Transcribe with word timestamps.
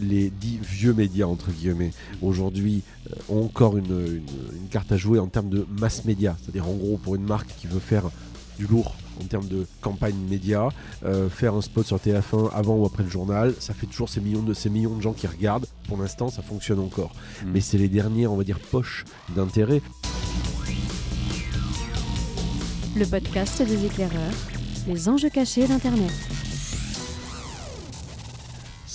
les 0.00 0.30
dix 0.30 0.58
vieux 0.62 0.92
médias, 0.94 1.26
entre 1.26 1.50
guillemets, 1.50 1.90
aujourd'hui 2.22 2.82
euh, 3.10 3.16
ont 3.34 3.44
encore 3.46 3.76
une, 3.76 3.86
une- 3.86 4.22
une 4.62 4.68
carte 4.70 4.92
à 4.92 4.96
jouer 4.96 5.18
en 5.18 5.26
termes 5.26 5.48
de 5.48 5.66
mass 5.80 6.04
média. 6.04 6.36
C'est-à-dire, 6.40 6.68
en 6.68 6.74
gros, 6.74 6.98
pour 6.98 7.16
une 7.16 7.24
marque 7.24 7.48
qui 7.58 7.66
veut 7.66 7.80
faire 7.80 8.04
du 8.60 8.66
lourd 8.68 8.94
en 9.20 9.24
termes 9.24 9.48
de 9.48 9.66
campagne 9.80 10.14
média, 10.30 10.68
euh, 11.04 11.28
faire 11.28 11.54
un 11.54 11.62
spot 11.62 11.84
sur 11.84 11.96
TF1 11.96 12.48
avant 12.54 12.76
ou 12.76 12.86
après 12.86 13.02
le 13.02 13.10
journal, 13.10 13.52
ça 13.58 13.74
fait 13.74 13.86
toujours 13.86 14.08
ces 14.08 14.20
millions 14.20 14.42
de, 14.42 14.54
ces 14.54 14.70
millions 14.70 14.94
de 14.94 15.02
gens 15.02 15.12
qui 15.12 15.26
regardent. 15.26 15.66
Pour 15.88 15.96
l'instant, 16.00 16.28
ça 16.28 16.42
fonctionne 16.42 16.78
encore. 16.78 17.12
Mm. 17.44 17.50
Mais 17.54 17.60
c'est 17.60 17.78
les 17.78 17.88
dernières, 17.88 18.32
on 18.32 18.36
va 18.36 18.44
dire, 18.44 18.60
poches 18.60 19.04
d'intérêt. 19.34 19.82
Le 22.96 23.04
podcast 23.04 23.62
des 23.62 23.84
éclaireurs, 23.84 24.32
les 24.86 25.08
enjeux 25.08 25.30
cachés 25.30 25.66
d'Internet. 25.66 26.12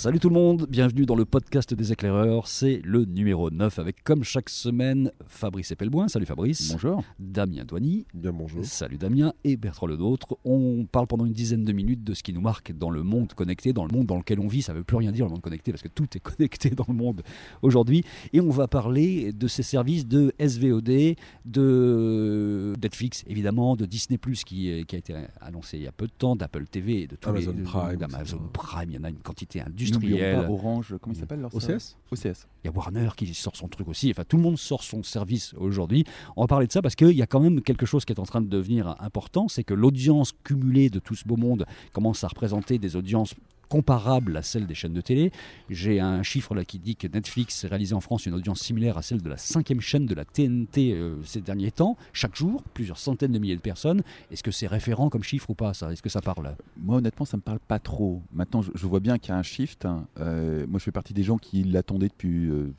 Salut 0.04 0.20
tout 0.20 0.28
le 0.28 0.34
monde, 0.34 0.66
bienvenue 0.68 1.06
dans 1.06 1.14
le 1.14 1.24
podcast 1.24 1.72
des 1.72 1.90
éclaireurs, 1.90 2.46
c'est 2.46 2.82
le 2.84 3.06
numéro 3.06 3.50
9 3.50 3.78
avec 3.78 4.04
comme 4.04 4.22
chaque 4.22 4.50
semaine 4.50 5.10
Fabrice 5.26 5.70
Epelboin, 5.70 6.08
salut 6.08 6.26
Fabrice. 6.26 6.72
Bonjour. 6.72 7.02
Damien 7.18 7.64
Douany, 7.64 8.04
Bien 8.12 8.34
bonjour. 8.34 8.66
salut 8.66 8.98
Damien 8.98 9.32
et 9.44 9.56
Bertrand 9.56 9.86
Lenôtre. 9.86 10.36
On 10.44 10.84
parle 10.84 11.06
pendant 11.06 11.24
une 11.24 11.32
dizaine 11.32 11.64
de 11.64 11.72
minutes 11.72 12.04
de 12.04 12.12
ce 12.12 12.22
qui 12.22 12.34
nous 12.34 12.42
marque 12.42 12.70
dans 12.76 12.90
le 12.90 13.02
monde 13.02 13.32
connecté, 13.32 13.72
dans 13.72 13.86
le 13.86 13.92
monde 13.96 14.04
dans 14.04 14.18
lequel 14.18 14.40
on 14.40 14.46
vit, 14.46 14.60
ça 14.60 14.74
veut 14.74 14.84
plus 14.84 14.98
rien 14.98 15.10
dire 15.10 15.24
le 15.24 15.30
monde 15.30 15.40
connecté 15.40 15.72
parce 15.72 15.82
que 15.82 15.88
tout 15.88 16.06
est 16.14 16.20
connecté 16.36 16.68
dans 16.68 16.84
le 16.86 16.92
monde 16.92 17.22
aujourd'hui 17.62 18.04
et 18.34 18.42
on 18.42 18.50
va 18.50 18.68
parler 18.68 19.32
de 19.32 19.48
ces 19.48 19.62
services 19.62 20.06
de 20.06 20.34
SVOD, 20.38 21.16
de 21.46 22.74
Netflix 22.82 23.24
évidemment, 23.26 23.74
de 23.74 23.86
Disney+, 23.86 24.18
qui, 24.44 24.84
qui 24.84 24.96
a 24.96 24.98
été 24.98 25.14
annoncé 25.40 25.78
il 25.78 25.84
y 25.84 25.88
a 25.88 25.92
peu 25.92 26.08
de 26.08 26.12
temps, 26.12 26.36
d'Apple 26.36 26.66
TV 26.66 27.04
et 27.04 27.06
de 27.06 27.16
tous 27.16 27.30
Amazon 27.30 27.54
les 27.56 27.62
Prime, 27.62 27.96
d'Amazon. 27.96 28.50
Prime, 28.52 28.90
il 28.90 28.96
y 28.96 28.98
en 28.98 29.04
a 29.04 29.08
une 29.08 29.20
quantité 29.20 29.62
N'oublions 29.93 29.93
industrielle. 29.96 30.40
pas 30.40 30.50
Orange, 30.50 30.94
comment 31.00 31.14
il 31.14 31.18
s'appelle 31.18 31.40
leur 31.40 31.54
OCS 31.54 31.96
OCS. 32.10 32.46
Il 32.62 32.66
y 32.66 32.68
a 32.68 32.72
Warner 32.72 33.08
qui 33.16 33.32
sort 33.34 33.56
son 33.56 33.68
truc 33.68 33.88
aussi. 33.88 34.10
Enfin, 34.10 34.24
tout 34.26 34.36
le 34.36 34.42
monde 34.42 34.58
sort 34.58 34.82
son 34.82 35.02
service 35.02 35.54
aujourd'hui. 35.54 36.04
On 36.36 36.42
va 36.42 36.46
parler 36.46 36.66
de 36.66 36.72
ça 36.72 36.82
parce 36.82 36.94
qu'il 36.94 37.12
y 37.12 37.22
a 37.22 37.26
quand 37.26 37.40
même 37.40 37.60
quelque 37.60 37.86
chose 37.86 38.04
qui 38.04 38.12
est 38.12 38.20
en 38.20 38.24
train 38.24 38.40
de 38.40 38.48
devenir 38.48 38.96
important. 39.00 39.48
C'est 39.48 39.64
que 39.64 39.74
l'audience 39.74 40.32
cumulée 40.44 40.90
de 40.90 40.98
tout 40.98 41.14
ce 41.14 41.24
beau 41.24 41.36
monde 41.36 41.66
commence 41.92 42.24
à 42.24 42.28
représenter 42.28 42.78
des 42.78 42.96
audiences 42.96 43.34
comparables 43.68 44.36
à 44.36 44.42
celles 44.42 44.66
des 44.66 44.74
chaînes 44.74 44.92
de 44.92 45.00
télé. 45.00 45.32
J'ai 45.70 46.00
un 46.00 46.22
chiffre 46.22 46.54
là 46.54 46.64
qui 46.64 46.78
dit 46.78 46.96
que 46.96 47.06
Netflix 47.06 47.64
réalisé 47.64 47.94
en 47.94 48.00
France 48.00 48.26
une 48.26 48.34
audience 48.34 48.60
similaire 48.60 48.98
à 48.98 49.02
celle 49.02 49.22
de 49.22 49.28
la 49.28 49.36
cinquième 49.36 49.80
chaîne 49.80 50.06
de 50.06 50.14
la 50.14 50.24
TNT 50.24 50.92
euh, 50.92 51.16
ces 51.24 51.40
derniers 51.40 51.70
temps, 51.70 51.96
chaque 52.12 52.36
jour, 52.36 52.62
plusieurs 52.74 52.98
centaines 52.98 53.32
de 53.32 53.38
milliers 53.38 53.56
de 53.56 53.60
personnes. 53.60 54.02
Est-ce 54.30 54.42
que 54.42 54.50
c'est 54.50 54.66
référent 54.66 55.10
comme 55.10 55.22
chiffre 55.22 55.50
ou 55.50 55.54
pas 55.54 55.74
ça? 55.74 55.92
Est-ce 55.92 56.02
que 56.02 56.08
ça 56.08 56.20
parle? 56.20 56.56
Moi, 56.76 56.96
honnêtement, 56.96 57.24
ça 57.24 57.36
me 57.36 57.42
parle 57.42 57.58
pas 57.58 57.78
trop. 57.78 58.22
Maintenant, 58.32 58.62
je, 58.62 58.86
vois 58.86 59.00
bien 59.00 59.18
qu'il 59.18 59.30
y 59.30 59.32
a 59.32 59.38
un 59.38 59.42
shift. 59.42 59.84
hein. 59.86 60.06
Euh, 60.20 60.66
moi, 60.66 60.78
je 60.78 60.84
fais 60.84 60.92
partie 60.92 61.14
des 61.14 61.22
gens 61.22 61.38
qui 61.38 61.64
l'attendaient 61.64 62.08
depuis 62.08 62.48
euh, 62.48 62.72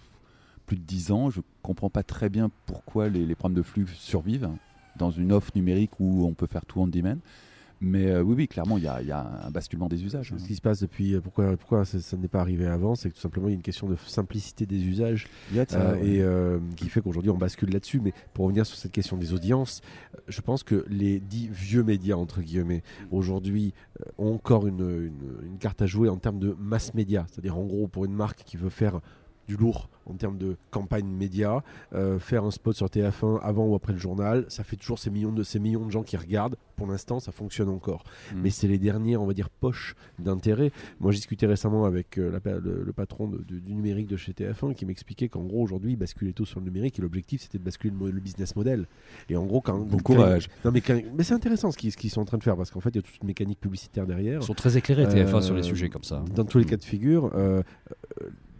plus 0.66 0.78
de 0.78 0.84
10 0.84 1.12
ans. 1.12 1.30
Je 1.30 1.42
comprends 1.62 1.90
pas 1.90 2.04
très 2.04 2.30
bien 2.30 2.50
pourquoi 2.66 3.10
les, 3.10 3.36
problèmes 3.36 3.58
de 3.58 3.64
flux 3.64 3.88
survivent 3.96 4.50
dans 4.98 5.12
une 5.12 5.32
offre 5.32 5.52
numérique 5.56 6.00
où 6.00 6.26
on 6.26 6.34
peut 6.34 6.48
faire 6.48 6.66
tout 6.66 6.80
on 6.80 6.88
demand. 6.88 7.18
Mais 7.88 8.08
euh, 8.10 8.24
oui, 8.24 8.34
oui, 8.36 8.48
clairement, 8.48 8.78
il 8.80 8.84
y, 8.84 8.88
a- 8.88 9.00
il 9.02 9.08
y 9.08 9.12
a 9.12 9.46
un 9.46 9.52
basculement 9.52 9.88
des 9.88 10.04
usages. 10.04 10.32
hein. 10.34 10.38
Ce 10.40 10.48
qui 10.48 10.56
se 10.56 10.62
passe 10.62 10.80
depuis, 10.82 11.14
euh, 11.14 11.22
pourquoi, 11.22 11.56
pourquoi 11.56 11.86
ça, 11.86 12.00
ça 12.02 12.18
n'est 12.18 12.28
pas 12.28 12.42
arrivé 12.42 12.66
avant, 12.66 12.96
c'est 12.96 13.10
que 13.10 13.16
tout 13.16 13.22
simplement 13.22 13.48
il 13.48 13.52
y 13.52 13.54
a 13.54 13.58
une 13.58 13.62
question 13.62 13.88
de 13.88 13.96
simplicité 14.08 14.66
des 14.66 14.84
usages 14.86 15.28
Il 15.52 15.58
y 15.58 15.60
a 15.60 15.66
de 15.66 15.70
ça, 15.72 15.82
euh, 15.92 15.94
ouais. 15.96 16.08
et 16.08 16.22
euh, 16.24 16.58
qui 16.76 16.90
fait 16.90 17.02
qu'aujourd'hui 17.02 17.30
on 17.30 17.38
bascule 17.38 17.70
là-dessus. 17.72 18.00
Mais 18.00 18.14
pour 18.34 18.46
revenir 18.46 18.66
sur 18.66 18.76
cette 18.76 18.92
question 18.92 19.18
des 19.18 19.34
audiences, 19.34 19.82
euh, 20.16 20.20
je 20.28 20.42
pense 20.42 20.64
que 20.64 20.84
les 20.90 21.20
dix 21.20 21.48
vieux 21.50 21.84
médias 21.84 22.16
entre 22.16 22.42
guillemets 22.42 22.82
aujourd'hui 23.12 23.74
euh, 24.02 24.10
ont 24.18 24.34
encore 24.34 24.66
une, 24.68 24.80
une- 24.82 25.46
une 25.46 25.58
carte 25.60 25.82
à 25.82 25.86
jouer 25.86 26.10
en 26.10 26.18
termes 26.18 26.40
de 26.40 26.56
mass 26.60 26.94
média. 26.96 27.28
C'est-à-dire 27.30 27.56
en 27.58 27.66
gros 27.66 27.88
pour 27.88 28.06
une 28.06 28.14
marque 28.14 28.44
qui 28.46 28.58
veut 28.58 28.70
faire 28.70 29.00
du 29.48 29.58
lourd 29.58 29.90
en 30.08 30.14
termes 30.14 30.38
de 30.38 30.56
campagne 30.70 31.08
média, 31.08 31.64
euh, 31.94 32.20
faire 32.20 32.44
un 32.44 32.52
spot 32.52 32.76
sur 32.76 32.86
TF1 32.88 33.40
avant 33.42 33.66
ou 33.66 33.74
après 33.76 33.92
le 33.94 33.98
journal, 33.98 34.46
ça 34.50 34.64
fait 34.64 34.76
toujours 34.76 35.00
ces 35.00 35.10
millions 35.10 35.32
de, 35.32 35.42
ces 35.42 35.58
millions 35.60 35.84
de 35.86 35.92
gens 35.92 36.04
qui 36.04 36.16
regardent. 36.16 36.58
Pour 36.76 36.86
l'instant, 36.88 37.20
ça 37.20 37.32
fonctionne 37.32 37.70
encore 37.70 38.04
Mm. 38.34 38.42
mais 38.44 38.50
c'est 38.52 38.68
les 38.68 38.78
dernières, 38.78 39.22
on 39.22 39.26
va 39.26 39.34
dire, 39.34 39.50
poches 39.50 39.96
d'intérêt. 40.20 40.72
Moi, 41.00 41.12
j'ai 41.12 41.18
discuté 41.18 41.48
récemment 41.48 41.86
avec 41.86 42.20
euh, 42.20 42.32
la 42.32 42.40
le, 42.60 42.84
le 42.84 42.94
patron 42.94 43.28
de- 43.28 43.40
du, 43.40 43.62
du 43.62 43.74
numérique 43.74 44.08
de 44.08 44.18
chez 44.18 44.32
TF1 44.34 44.74
qui 44.76 44.86
m'expliquait 44.86 45.28
qu'en 45.30 45.44
gros, 45.44 45.62
aujourd'hui, 45.64 45.94
il 45.94 45.96
basculait 45.96 46.34
tout 46.34 46.46
sur 46.46 46.60
le 46.60 46.66
numérique 46.66 47.00
et 47.00 47.02
l'objectif, 47.02 47.42
c'était 47.42 47.58
de 47.58 47.64
basculer 47.64 47.94
le, 48.00 48.20
business 48.20 48.56
model. 48.56 48.86
Et 49.30 49.36
en 49.38 49.46
gros, 49.46 49.62
quand. 49.62 49.80
Bon 49.80 49.98
quand- 49.98 50.14
courage. 50.16 50.50
Non, 50.64 50.72
mais, 50.72 50.82
quand- 50.82 51.02
mais 51.16 51.24
c'est 51.24 51.34
intéressant 51.34 51.72
ce 51.72 51.78
qu'ils 51.78 52.10
sont 52.12 52.22
en 52.22 52.26
train 52.26 52.38
de 52.38 52.44
faire 52.44 52.56
parce 52.58 52.70
qu'en 52.72 52.80
fait, 52.80 52.90
il 52.90 52.96
y 52.98 53.00
a 53.00 53.02
toute 53.02 53.18
une 53.22 53.28
mécanique 53.28 53.60
publicitaire 53.60 54.06
derrière. 54.06 54.42
Ils 54.42 54.46
sont 54.46 54.54
très 54.54 54.78
éclairés 54.78 55.06
TF1 55.08 55.42
sur 55.42 55.56
les 55.56 55.62
Euh, 55.62 55.64
sujets 55.64 55.90
comme 55.90 56.04
ça. 56.04 56.24
Dans 56.36 56.46
tous 56.46 56.60
les 56.60 56.66
cas 56.66 56.78
de 56.78 56.84
figure, 56.84 57.32
euh, 57.36 57.64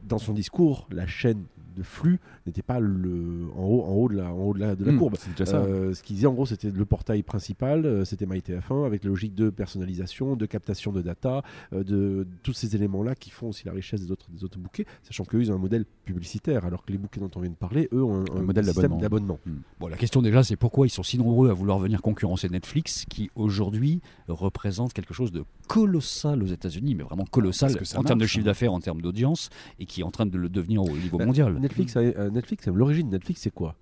dans 0.06 0.20
son 0.20 0.34
discours, 0.34 0.88
la 0.92 1.08
chaîne 1.08 1.46
de 1.76 1.84
flux 1.84 2.20
n'était 2.48 2.62
pas 2.62 2.80
le, 2.80 3.48
en, 3.56 3.62
haut, 3.64 3.84
en 3.84 3.92
haut 3.94 4.10
de 4.10 4.16
la, 4.16 4.34
en 4.34 4.38
haut 4.40 4.54
de 4.54 4.60
la, 4.60 4.76
de 4.76 4.84
la 4.86 4.92
Mm, 4.92 4.98
courbe. 5.00 5.16
C'est 5.20 5.32
déjà 5.32 5.46
ça. 5.46 5.58
Euh, 5.58 5.94
ce 5.94 6.02
qu'il 6.04 6.16
disait 6.16 6.28
en 6.28 6.34
gros, 6.34 6.46
c'était 6.46 6.70
le 6.72 6.86
portail 6.86 7.22
principal, 7.24 7.86
euh, 7.86 8.06
c'était 8.06 8.26
MyTF1 8.26 8.86
avec 8.86 9.04
la 9.04 9.10
logique 9.10 9.36
de 9.36 9.50
personnalisation, 9.50 10.36
de 10.36 10.46
captation 10.46 10.92
de 10.92 11.02
data, 11.02 11.44
euh, 11.74 11.84
de 11.84 12.28
tous 12.44 12.54
ces 12.54 12.76
éléments-là 12.76 13.16
qui 13.16 13.30
font 13.30 13.50
aussi 13.50 13.66
la 13.66 13.74
richesse 13.74 14.02
des 14.02 14.12
autres, 14.12 14.28
des 14.32 14.44
autres 14.44 14.58
bouquets, 14.60 14.86
sachant 15.04 15.26
qu'eux, 15.26 15.42
ils 15.42 15.52
ont 15.52 15.56
un 15.56 15.60
modèle 15.60 15.86
publicitaire, 16.06 16.66
alors 16.66 16.86
que 16.86 16.92
les 16.92 16.98
bouquets 16.98 17.20
dont 17.20 17.32
on 17.36 17.42
vient 17.42 17.50
de 17.52 17.56
parler, 17.56 17.90
eux, 17.94 18.04
ont 18.04 18.22
un, 18.22 18.38
Un 18.40 18.42
modèle 18.44 18.66
système 18.66 18.98
d'abonnement. 18.98 19.40
d'abonnement. 19.44 19.62
Bon, 19.80 19.88
la 19.88 19.98
question 19.98 20.22
déjà, 20.22 20.44
c'est 20.44 20.56
pourquoi 20.56 20.88
ils 20.88 20.92
sont 20.92 21.04
si 21.04 21.18
nombreux 21.18 21.50
à 21.50 21.54
vouloir 21.54 21.80
venir 21.80 22.02
concurrencer 22.02 22.48
Netflix, 22.50 23.06
qui 23.10 23.30
aujourd'hui 23.36 24.02
représente 24.28 24.94
quelque 24.94 25.14
chose 25.14 25.32
de 25.32 25.44
colossal 25.68 26.42
aux 26.44 26.48
États-Unis, 26.48 26.96
mais 26.96 27.04
vraiment 27.04 27.26
colossal 27.26 27.76
que 27.76 27.86
ça 27.86 28.00
en 28.00 28.04
termes 28.04 28.20
de 28.20 28.26
chiffre 28.28 28.44
hein. 28.44 28.46
d'affaires, 28.46 28.74
en 28.74 28.80
termes 28.80 29.02
d'audience, 29.02 29.50
et 29.80 29.86
qui 29.86 30.02
est 30.02 30.04
en 30.04 30.12
train 30.12 30.26
de 30.26 30.38
le 30.38 30.48
devenir 30.50 30.84
au 30.84 30.90
niveau 30.96 31.18
Bah, 31.18 31.26
mondial. 31.26 31.58
Netflix, 31.68 31.96
a- 31.98 32.00
euh, 32.00 32.30
Netflix, 32.30 32.68
l'origine 32.68 33.08
de 33.10 33.14
Netflix, 33.16 33.42
c'est 33.42 33.54
quoi? 33.54 33.76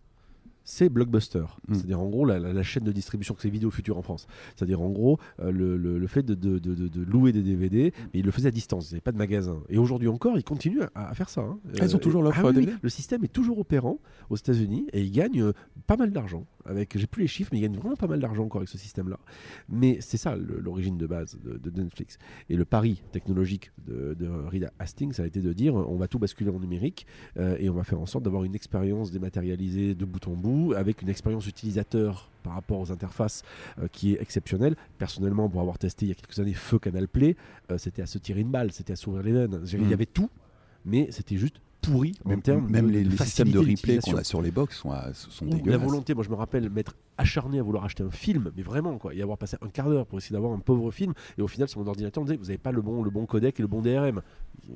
C'est 0.65 0.87
Blockbuster, 0.87 1.43
Mm. 1.67 1.73
c'est-à-dire 1.73 1.99
en 1.99 2.07
gros 2.07 2.23
la, 2.23 2.39
la- 2.39 2.53
la 2.53 2.63
chaîne 2.63 2.85
de 2.85 2.93
distribution 2.93 3.33
que 3.35 3.41
c'est 3.41 3.49
Vidéo 3.49 3.69
Futur 3.69 3.97
en 3.97 4.01
France. 4.01 4.27
C'est-à-dire 4.55 4.79
en 4.81 4.89
gros 4.91 5.19
euh, 5.41 5.51
le, 5.51 5.75
le- 5.75 5.99
le 5.99 6.07
fait 6.07 6.23
de, 6.23 6.35
de- 6.35 6.57
de- 6.57 6.73
de- 6.73 6.87
de 6.87 7.03
louer 7.03 7.33
des 7.33 7.41
DVD, 7.41 7.91
mais 8.13 8.21
ils 8.21 8.25
le 8.25 8.31
faisaient 8.31 8.47
à 8.47 8.51
distance, 8.51 8.89
il 8.89 8.93
n'y 8.93 8.95
avait 8.95 9.01
pas 9.01 9.11
de 9.11 9.17
magasin. 9.17 9.57
Et 9.67 9.77
aujourd'hui 9.77 10.07
encore, 10.07 10.37
ils 10.37 10.43
continuent 10.45 10.83
à, 10.95 11.09
à 11.09 11.13
faire 11.15 11.27
ça. 11.27 11.41
hein. 11.41 11.57
Ah, 11.81 11.83
ils 11.85 11.95
ont 11.97 11.99
toujours 11.99 12.23
l'offre 12.23 12.39
ah 12.45 12.51
oui, 12.55 12.69
Le 12.81 12.89
système 12.89 13.25
est 13.25 13.33
toujours 13.33 13.59
opérant 13.59 13.97
aux 14.29 14.37
États-Unis 14.37 14.87
et 14.93 15.01
ils 15.01 15.11
gagnent 15.11 15.41
euh, 15.43 15.51
pas 15.85 15.97
mal 15.97 16.11
d'argent. 16.11 16.45
Avec, 16.65 16.97
j'ai 16.97 17.07
plus 17.07 17.21
les 17.23 17.27
chiffres, 17.27 17.49
mais 17.51 17.59
ils 17.59 17.61
gagnent 17.63 17.75
vraiment 17.75 17.95
pas 17.95 18.07
mal 18.07 18.19
d'argent 18.19 18.43
encore 18.45 18.59
avec 18.59 18.69
ce 18.69 18.77
système-là. 18.77 19.19
Mais 19.69 19.97
c'est 20.01 20.17
ça 20.17 20.35
l'origine 20.35 20.97
de 20.97 21.05
base 21.07 21.37
de, 21.43 21.57
de 21.57 21.81
Netflix. 21.81 22.17
Et 22.49 22.55
le 22.55 22.65
pari 22.65 23.01
technologique 23.11 23.71
de, 23.85 24.13
de 24.13 24.27
Reed 24.27 24.69
Hastings, 24.79 25.13
ça 25.13 25.23
a 25.23 25.25
été 25.25 25.41
de 25.41 25.51
dire 25.53 25.75
on 25.75 25.97
va 25.97 26.07
tout 26.07 26.19
basculer 26.19 26.49
en 26.51 26.59
numérique 26.59 27.05
euh, 27.37 27.57
et 27.59 27.69
on 27.69 27.73
va 27.73 27.83
faire 27.83 27.99
en 27.99 28.05
sorte 28.05 28.23
d'avoir 28.23 28.43
une 28.45 28.55
expérience 28.55 29.11
dématérialisée 29.11 29.95
de 29.95 30.05
bout 30.05 30.25
en 30.27 30.35
bout 30.35 30.73
avec 30.75 31.01
une 31.01 31.09
expérience 31.09 31.47
utilisateur 31.47 32.29
par 32.43 32.53
rapport 32.53 32.79
aux 32.79 32.91
interfaces 32.91 33.43
euh, 33.79 33.87
qui 33.91 34.13
est 34.13 34.21
exceptionnelle. 34.21 34.75
Personnellement, 34.97 35.49
pour 35.49 35.61
avoir 35.61 35.77
testé 35.77 36.05
il 36.05 36.09
y 36.09 36.11
a 36.11 36.15
quelques 36.15 36.39
années 36.39 36.53
Feu 36.53 36.79
Canal 36.79 37.07
Play, 37.07 37.35
euh, 37.71 37.77
c'était 37.77 38.01
à 38.01 38.05
se 38.05 38.17
tirer 38.17 38.41
une 38.41 38.51
balle, 38.51 38.71
c'était 38.71 38.93
à 38.93 38.95
s'ouvrir 38.95 39.23
les 39.23 39.31
veines. 39.33 39.61
Il 39.65 39.81
y 39.81 39.85
Mm. 39.89 39.93
avait 39.93 40.05
tout, 40.05 40.29
mais 40.85 41.07
c'était 41.11 41.37
juste 41.37 41.57
pourri 41.83 42.13
en 42.25 42.29
Même, 42.29 42.41
termes 42.41 42.69
même 42.69 42.87
de, 42.87 42.91
les, 42.91 43.03
de 43.03 43.09
les 43.09 43.17
systèmes 43.17 43.49
de 43.51 43.59
replay 43.59 43.99
qu'on 43.99 44.15
a 44.15 44.23
sur 44.23 44.41
les 44.41 44.51
box 44.51 44.77
sont, 44.77 44.91
à- 44.91 45.13
sont 45.13 45.45
Ou 45.45 45.49
la 45.49 45.55
dégueulasses. 45.57 45.81
volonté, 45.81 46.13
moi 46.13 46.23
je 46.23 46.29
me 46.29 46.35
rappelle 46.35 46.69
m'être 46.69 46.95
acharné 47.17 47.59
à 47.59 47.63
vouloir 47.63 47.83
acheter 47.85 48.03
un 48.03 48.09
film, 48.11 48.51
mais 48.57 48.63
vraiment 48.63 48.97
quoi, 48.97 49.13
y 49.13 49.21
avoir 49.21 49.37
passé 49.37 49.57
un 49.61 49.67
quart 49.67 49.89
d'heure 49.89 50.05
pour 50.07 50.17
essayer 50.17 50.33
d'avoir 50.33 50.53
un 50.53 50.59
pauvre 50.59 50.89
film, 50.91 51.13
et 51.37 51.41
au 51.41 51.47
final 51.47 51.67
sur 51.67 51.79
mon 51.79 51.87
ordinateur 51.87 52.21
on 52.21 52.25
me 52.25 52.29
disait 52.31 52.37
vous 52.37 52.45
n'avez 52.47 52.57
pas 52.57 52.71
le 52.71 52.81
bon, 52.81 53.03
le 53.03 53.09
bon 53.11 53.25
codec 53.25 53.59
et 53.59 53.61
le 53.61 53.67
bon 53.67 53.81
DRM. 53.81 54.21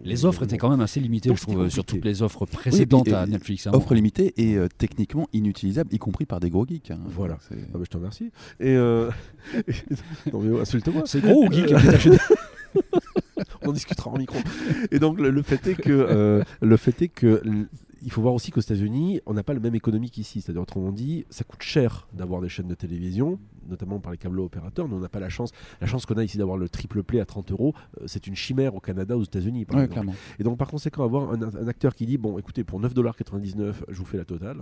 Les 0.04 0.26
offres 0.26 0.44
étaient 0.44 0.58
quand 0.58 0.70
même 0.70 0.82
assez 0.82 1.00
limitées, 1.00 1.30
Donc 1.30 1.38
je 1.38 1.44
trouve, 1.44 1.70
sur 1.70 1.86
toutes 1.86 2.04
les 2.06 2.22
offres 2.22 2.46
précédentes 2.46 3.08
et- 3.08 3.14
à 3.14 3.26
et- 3.26 3.30
Netflix. 3.30 3.68
hein. 3.68 3.72
Offre 3.74 3.94
limitée 3.96 4.34
et 4.38 4.56
euh, 4.58 4.68
techniquement 4.78 5.28
inutilisable, 5.34 5.94
y 5.94 5.98
compris 5.98 6.26
par 6.26 6.40
des 6.40 6.50
gros 6.50 6.66
geeks. 6.68 6.92
hein. 6.92 7.00
Voilà. 7.06 7.38
Ah 7.52 7.56
bah, 7.74 7.80
je 7.84 7.90
te 7.90 7.98
remercie. 7.98 8.32
Et 8.60 8.76
euh... 8.76 9.10
non 10.34 10.42
mais 10.42 10.60
insulte-moi. 10.60 11.04
C'est 11.06 11.22
gros 11.22 11.46
ou 11.46 11.52
geek 11.52 11.72
on 13.68 13.74
discutera 13.74 14.10
en 14.12 14.18
micro. 14.18 14.38
Et 14.92 15.00
donc 15.00 15.20
le, 15.20 15.42
fait 15.42 15.66
est 15.68 15.76
que 15.76 15.92
euh, 15.92 16.44
le 16.62 16.78
fait 16.78 17.02
est 17.02 17.08
que 17.10 17.42
l- 17.46 17.68
il 18.04 18.12
faut 18.12 18.22
voir 18.22 18.34
aussi 18.36 18.52
qu'aux 18.52 18.62
États-Unis, 18.62 19.22
on 19.26 19.34
n'a 19.34 19.44
pas 19.44 19.54
le 19.54 19.60
même 19.60 19.74
économie 19.76 20.12
qu'ici. 20.12 20.40
C'est-à-dire, 20.42 20.62
autrement 20.62 20.92
dit, 20.92 21.26
ça 21.30 21.44
coûte 21.44 21.64
cher 21.64 22.08
d'avoir 22.14 22.42
des 22.42 22.48
chaînes 22.50 22.68
de 22.68 22.76
télévision, 22.76 23.40
notamment 23.68 24.00
par 24.00 24.12
les 24.12 24.18
câbles 24.18 24.40
opérateurs. 24.40 24.88
Nous, 24.88 24.96
on 24.96 25.00
n'a 25.00 25.10
pas 25.10 25.20
la 25.20 25.30
chance. 25.30 25.52
La 25.82 25.88
chance 25.88 26.06
qu'on 26.06 26.16
a 26.18 26.24
ici 26.24 26.38
d'avoir 26.38 26.58
le 26.58 26.70
triple 26.70 27.04
play 27.04 27.20
à 27.20 27.26
30 27.26 27.52
euros, 27.52 27.74
euh, 28.00 28.04
c'est 28.08 28.28
une 28.28 28.36
chimère 28.36 28.76
au 28.76 28.80
Canada, 28.80 29.18
aux 29.18 29.24
États-Unis. 29.24 29.66
par 29.66 29.78
Ouais, 29.78 29.84
exemple. 29.84 29.94
clairement. 30.02 30.16
Et 30.40 30.44
donc, 30.44 30.58
par 30.58 30.68
conséquent, 30.70 31.04
avoir 31.04 31.32
un, 31.32 31.42
un 31.42 31.68
acteur 31.68 31.96
qui 31.96 32.06
dit 32.06 32.18
Bon, 32.18 32.38
écoutez, 32.38 32.64
pour 32.64 32.82
9,99$, 32.82 33.74
je 33.90 33.98
vous 33.98 34.06
fais 34.06 34.18
la 34.18 34.26
totale, 34.26 34.58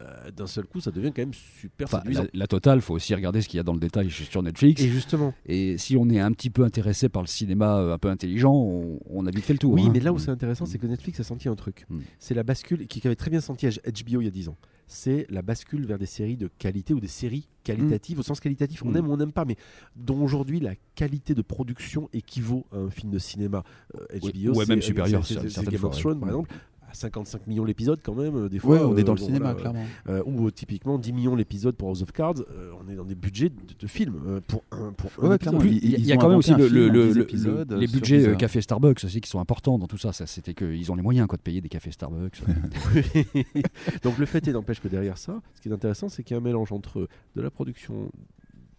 euh, 0.00 0.30
d'un 0.30 0.46
seul 0.46 0.64
coup, 0.66 0.80
ça 0.80 0.90
devient 0.90 1.12
quand 1.14 1.22
même 1.22 1.34
super 1.34 1.86
Enfin, 1.86 1.98
séduisant. 1.98 2.22
la, 2.22 2.28
la 2.32 2.46
totale, 2.46 2.80
faut 2.80 2.94
aussi 2.94 3.14
regarder 3.14 3.42
ce 3.42 3.48
qu'il 3.48 3.58
y 3.58 3.60
a 3.60 3.62
dans 3.62 3.74
le 3.74 3.78
détail 3.80 4.10
sur 4.10 4.42
Netflix. 4.42 4.80
Et 4.82 4.88
justement, 4.88 5.34
Et 5.46 5.76
si 5.78 5.96
on 5.96 6.08
est 6.08 6.18
un 6.20 6.32
petit 6.32 6.50
peu 6.50 6.64
intéressé 6.64 7.08
par 7.08 7.22
le 7.22 7.28
cinéma 7.28 7.76
euh, 7.78 7.92
un 7.94 7.98
peu 7.98 8.08
intelligent, 8.08 8.52
on, 8.54 8.98
on 9.10 9.26
a 9.26 9.30
vite 9.30 9.44
fait 9.44 9.52
le 9.52 9.58
tour. 9.58 9.72
Oui, 9.74 9.84
hein. 9.86 9.90
mais 9.92 10.00
là 10.00 10.12
où 10.12 10.18
c'est 10.18 10.30
intéressant, 10.30 10.64
c'est 10.66 10.78
que 10.78 10.86
Netflix 10.86 11.20
a 11.20 11.24
senti 11.24 11.48
un 11.48 11.54
truc. 11.56 11.84
Mm. 11.90 11.98
C'est 12.18 12.34
la 12.34 12.42
bascule 12.42 12.86
qui 12.86 13.06
avait 13.06 13.16
très 13.16 13.30
bien 13.30 13.40
senti 13.40 13.66
à 13.66 13.70
HBO 13.70 14.20
il 14.20 14.24
y 14.24 14.28
a 14.28 14.30
10 14.30 14.48
ans. 14.48 14.56
C'est 14.86 15.26
la 15.30 15.42
bascule 15.42 15.84
vers 15.86 15.98
des 15.98 16.06
séries 16.06 16.36
de 16.36 16.48
qualité 16.58 16.94
ou 16.94 17.00
des 17.00 17.08
séries 17.08 17.48
qualitatives 17.64 18.18
au 18.20 18.22
sens 18.22 18.38
qualitatif. 18.40 18.82
On 18.84 18.90
Mm. 18.92 18.96
aime 18.96 19.08
ou 19.08 19.12
on 19.12 19.16
n'aime 19.16 19.32
pas, 19.32 19.44
mais 19.44 19.56
dont 19.96 20.22
aujourd'hui 20.22 20.60
la 20.60 20.74
qualité 20.94 21.34
de 21.34 21.42
production 21.42 22.08
équivaut 22.12 22.64
à 22.72 22.76
un 22.76 22.90
film 22.90 23.10
de 23.10 23.18
cinéma. 23.18 23.64
Euh, 23.94 24.06
Ouais, 24.22 24.30
HBO, 24.32 24.52
ouais, 24.54 24.64
c'est- 24.64 24.68
même 24.70 24.82
supérieur, 24.82 25.26
c'est- 25.26 25.34
Game 25.34 25.84
of 25.84 25.94
ouais. 25.94 26.00
Thrones, 26.00 26.20
par 26.20 26.26
Mm. 26.28 26.30
exemple, 26.32 26.54
à 26.88 26.94
55 26.94 27.46
millions 27.46 27.64
l'épisode 27.64 28.00
quand 28.02 28.14
même, 28.14 28.36
euh, 28.36 28.48
des 28.48 28.56
Ouais, 28.60 28.78
fois. 28.78 28.88
on 28.88 28.96
est 28.96 29.02
dans 29.04 29.12
euh, 29.12 29.14
le 29.16 29.20
bon, 29.20 29.26
cinéma, 29.26 29.52
voilà, 29.54 29.70
clairement. 29.72 29.84
euh, 30.08 30.22
ou 30.24 30.46
euh, 30.46 30.50
typiquement 30.50 30.98
10 30.98 31.12
millions 31.12 31.34
l'épisode 31.34 31.74
pour 31.76 31.88
House 31.88 32.02
of 32.02 32.12
Cards, 32.12 32.34
euh, 32.50 32.70
on 32.80 32.88
est 32.88 32.94
dans 32.94 33.04
des 33.04 33.14
budgets 33.14 33.48
de, 33.48 33.54
de 33.78 33.86
films 33.86 34.20
euh, 34.26 34.40
pour 34.46 34.62
un, 34.70 34.92
pour 34.92 35.10
Ouais, 35.22 35.36
clairement. 35.38 35.60
Il 35.62 35.72
y 35.90 35.94
a- 35.94 35.98
il 35.98 36.06
y 36.06 36.12
a 36.12 36.16
quand 36.16 36.28
même 36.28 36.38
aussi 36.38 36.54
le, 36.54 36.64
un 36.64 36.68
film 36.68 36.74
le- 36.78 36.88
en 36.88 36.92
le- 36.92 37.06
10 37.08 37.14
le- 37.14 37.22
épisodes 37.22 37.72
les 37.72 37.86
budgets 37.86 38.18
10 38.18 38.24
euh, 38.26 38.30
heures. 38.30 38.36
café 38.38 38.60
Starbucks 38.60 39.04
aussi 39.04 39.20
qui 39.20 39.28
sont 39.28 39.40
importants 39.40 39.78
dans 39.78 39.86
tout 39.88 39.98
ça. 39.98 40.12
ça 40.12 40.26
C'était 40.26 40.54
qu'ils 40.54 40.90
ont 40.92 40.94
les 40.96 41.02
moyens 41.02 41.26
quoi, 41.26 41.36
de 41.36 41.42
payer 41.42 41.60
des 41.60 41.68
cafés 41.68 41.90
Starbucks. 41.90 42.42
Donc 44.02 44.18
le 44.18 44.26
fait 44.26 44.46
est 44.48 44.52
n'empêche 44.52 44.80
que 44.80 44.88
derrière 44.88 45.18
ça, 45.18 45.40
ce 45.54 45.60
qui 45.60 45.68
est 45.68 45.72
intéressant, 45.72 46.08
c'est 46.08 46.22
qu'il 46.22 46.34
y 46.34 46.38
a 46.38 46.40
un 46.40 46.44
mélange 46.44 46.72
entre 46.72 47.08
de 47.34 47.40
la 47.42 47.50
production 47.50 48.10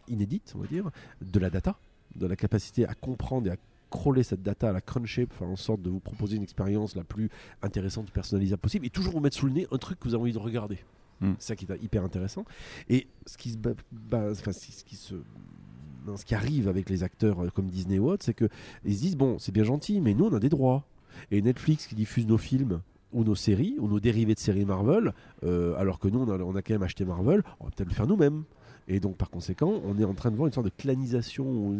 inédite, 0.08 0.54
on 0.56 0.60
va 0.60 0.68
dire, 0.68 0.90
de 1.22 1.40
la 1.40 1.50
data, 1.50 1.78
de 2.16 2.26
la 2.26 2.36
capacité 2.36 2.86
à 2.88 2.94
comprendre 2.94 3.48
et 3.48 3.52
à 3.52 3.56
crawler 3.90 4.24
cette 4.24 4.42
data, 4.44 4.70
à 4.70 4.74
la 4.74 4.82
cruncher, 4.82 5.26
pour 5.26 5.38
faire 5.38 5.48
en 5.50 5.56
sorte 5.56 5.82
de 5.82 5.90
vous 5.90 6.00
proposer 6.00 6.36
une 6.38 6.44
expérience 6.44 6.96
la 6.96 7.04
plus 7.04 7.30
intéressante, 7.62 8.12
personnalisable 8.12 8.62
possible, 8.62 8.86
et 8.86 8.90
toujours 8.90 9.14
vous 9.14 9.20
mettre 9.20 9.38
sous 9.38 9.46
le 9.48 9.54
nez 9.54 9.68
un 9.72 9.78
truc 9.78 10.00
que 10.00 10.08
vous 10.08 10.14
avez 10.14 10.22
envie 10.24 10.34
de 10.34 10.38
regarder. 10.40 10.80
Mm. 11.22 11.34
C'est 11.40 11.48
ça 11.48 11.56
qui 11.56 11.66
est 11.66 11.84
hyper 11.84 12.04
intéressant. 12.04 12.46
Et 12.90 13.08
ce 13.26 13.38
qui 13.38 13.50
se, 13.52 13.58
ba- 13.58 13.74
ba- 13.92 14.30
enfin, 14.32 14.52
ce 14.52 14.84
qui 14.84 14.96
se 14.96 15.16
ce 16.16 16.24
qui 16.24 16.36
arrive 16.36 16.70
avec 16.70 16.90
les 16.90 17.04
acteurs 17.04 17.44
euh, 17.44 17.50
comme 17.50 17.68
Disney 17.70 18.00
ou 18.00 18.10
autres, 18.10 18.24
c'est 18.24 18.34
que 18.34 18.48
ils 18.86 18.96
se 18.96 19.02
disent 19.02 19.18
bon, 19.18 19.40
c'est 19.40 19.52
bien 19.52 19.66
gentil, 19.66 20.00
mais 20.00 20.14
nous 20.14 20.26
on 20.26 20.34
a 20.34 20.40
des 20.40 20.48
droits. 20.50 20.86
Et 21.32 21.42
Netflix 21.42 21.86
qui 21.88 21.96
diffuse 21.96 22.28
nos 22.28 22.38
films 22.38 22.80
ou 23.12 23.24
nos 23.26 23.36
séries 23.36 23.76
ou 23.80 23.88
nos 23.90 24.00
dérivés 24.00 24.34
de 24.34 24.40
séries 24.40 24.64
Marvel, 24.66 25.14
euh, 25.44 25.76
alors 25.78 26.00
que 26.00 26.08
nous 26.08 26.20
on 26.20 26.30
a, 26.30 26.38
on 26.38 26.56
a 26.56 26.62
quand 26.62 26.74
même 26.74 26.84
acheté 26.84 27.04
Marvel, 27.04 27.44
on 27.60 27.66
va 27.66 27.72
peut-être 27.72 27.90
le 27.90 27.94
faire 27.96 28.08
nous-mêmes. 28.08 28.44
Et 28.90 29.00
donc 29.02 29.18
par 29.18 29.30
conséquent, 29.30 29.74
on 29.86 30.00
est 30.00 30.06
en 30.06 30.14
train 30.14 30.32
de 30.32 30.36
voir 30.38 30.48
une 30.48 30.54
sorte 30.54 30.66
de 30.68 30.72
clanisation. 30.76 31.46
ou 31.46 31.76